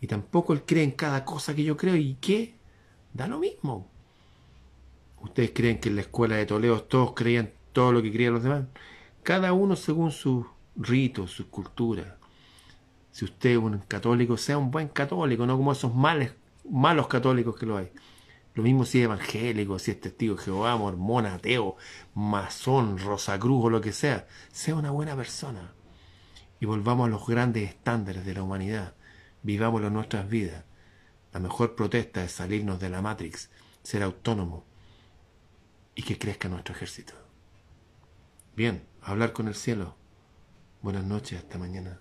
Y 0.00 0.06
tampoco 0.06 0.52
él 0.52 0.64
cree 0.66 0.84
en 0.84 0.90
cada 0.90 1.24
cosa 1.24 1.54
que 1.54 1.64
yo 1.64 1.76
creo. 1.76 1.96
¿Y 1.96 2.16
qué? 2.20 2.54
Da 3.14 3.26
lo 3.26 3.38
mismo. 3.38 3.88
¿Ustedes 5.20 5.52
creen 5.54 5.80
que 5.80 5.88
en 5.88 5.96
la 5.96 6.02
escuela 6.02 6.36
de 6.36 6.46
Toledo 6.46 6.82
todos 6.82 7.14
creían 7.14 7.50
todo 7.72 7.92
lo 7.92 8.02
que 8.02 8.12
creían 8.12 8.34
los 8.34 8.42
demás? 8.42 8.64
Cada 9.22 9.52
uno 9.52 9.74
según 9.76 10.12
sus 10.12 10.46
ritos, 10.76 11.30
sus 11.32 11.46
culturas. 11.46 12.06
Si 13.10 13.24
usted 13.24 13.50
es 13.50 13.56
un 13.56 13.78
católico, 13.78 14.36
sea 14.36 14.58
un 14.58 14.70
buen 14.70 14.88
católico, 14.88 15.44
no 15.46 15.56
como 15.56 15.72
esos 15.72 15.92
malos 15.94 17.06
católicos 17.08 17.56
que 17.56 17.66
lo 17.66 17.76
hay. 17.78 17.90
Lo 18.54 18.62
mismo 18.62 18.84
si 18.84 18.98
es 18.98 19.04
evangélico, 19.04 19.78
si 19.78 19.90
es 19.92 20.00
testigo 20.00 20.36
de 20.36 20.42
Jehová, 20.42 20.76
mormón, 20.76 21.26
ateo, 21.26 21.76
masón, 22.14 22.98
rosacruz 22.98 23.64
o 23.64 23.70
lo 23.70 23.80
que 23.80 23.92
sea. 23.92 24.26
Sea 24.52 24.76
una 24.76 24.90
buena 24.90 25.16
persona. 25.16 25.72
Y 26.60 26.66
volvamos 26.66 27.06
a 27.06 27.10
los 27.10 27.26
grandes 27.26 27.68
estándares 27.68 28.24
de 28.24 28.34
la 28.34 28.42
humanidad. 28.42 28.94
Vivamos 29.42 29.80
nuestras 29.90 30.28
vidas. 30.28 30.64
La 31.32 31.40
mejor 31.40 31.74
protesta 31.74 32.24
es 32.24 32.32
salirnos 32.32 32.80
de 32.80 32.90
la 32.90 33.02
Matrix, 33.02 33.50
ser 33.82 34.02
autónomo 34.02 34.64
y 35.94 36.02
que 36.02 36.18
crezca 36.18 36.48
nuestro 36.48 36.74
ejército. 36.74 37.14
Bien, 38.56 38.86
hablar 39.02 39.32
con 39.32 39.48
el 39.48 39.54
cielo. 39.54 39.96
Buenas 40.82 41.04
noches, 41.04 41.38
hasta 41.38 41.58
mañana. 41.58 42.00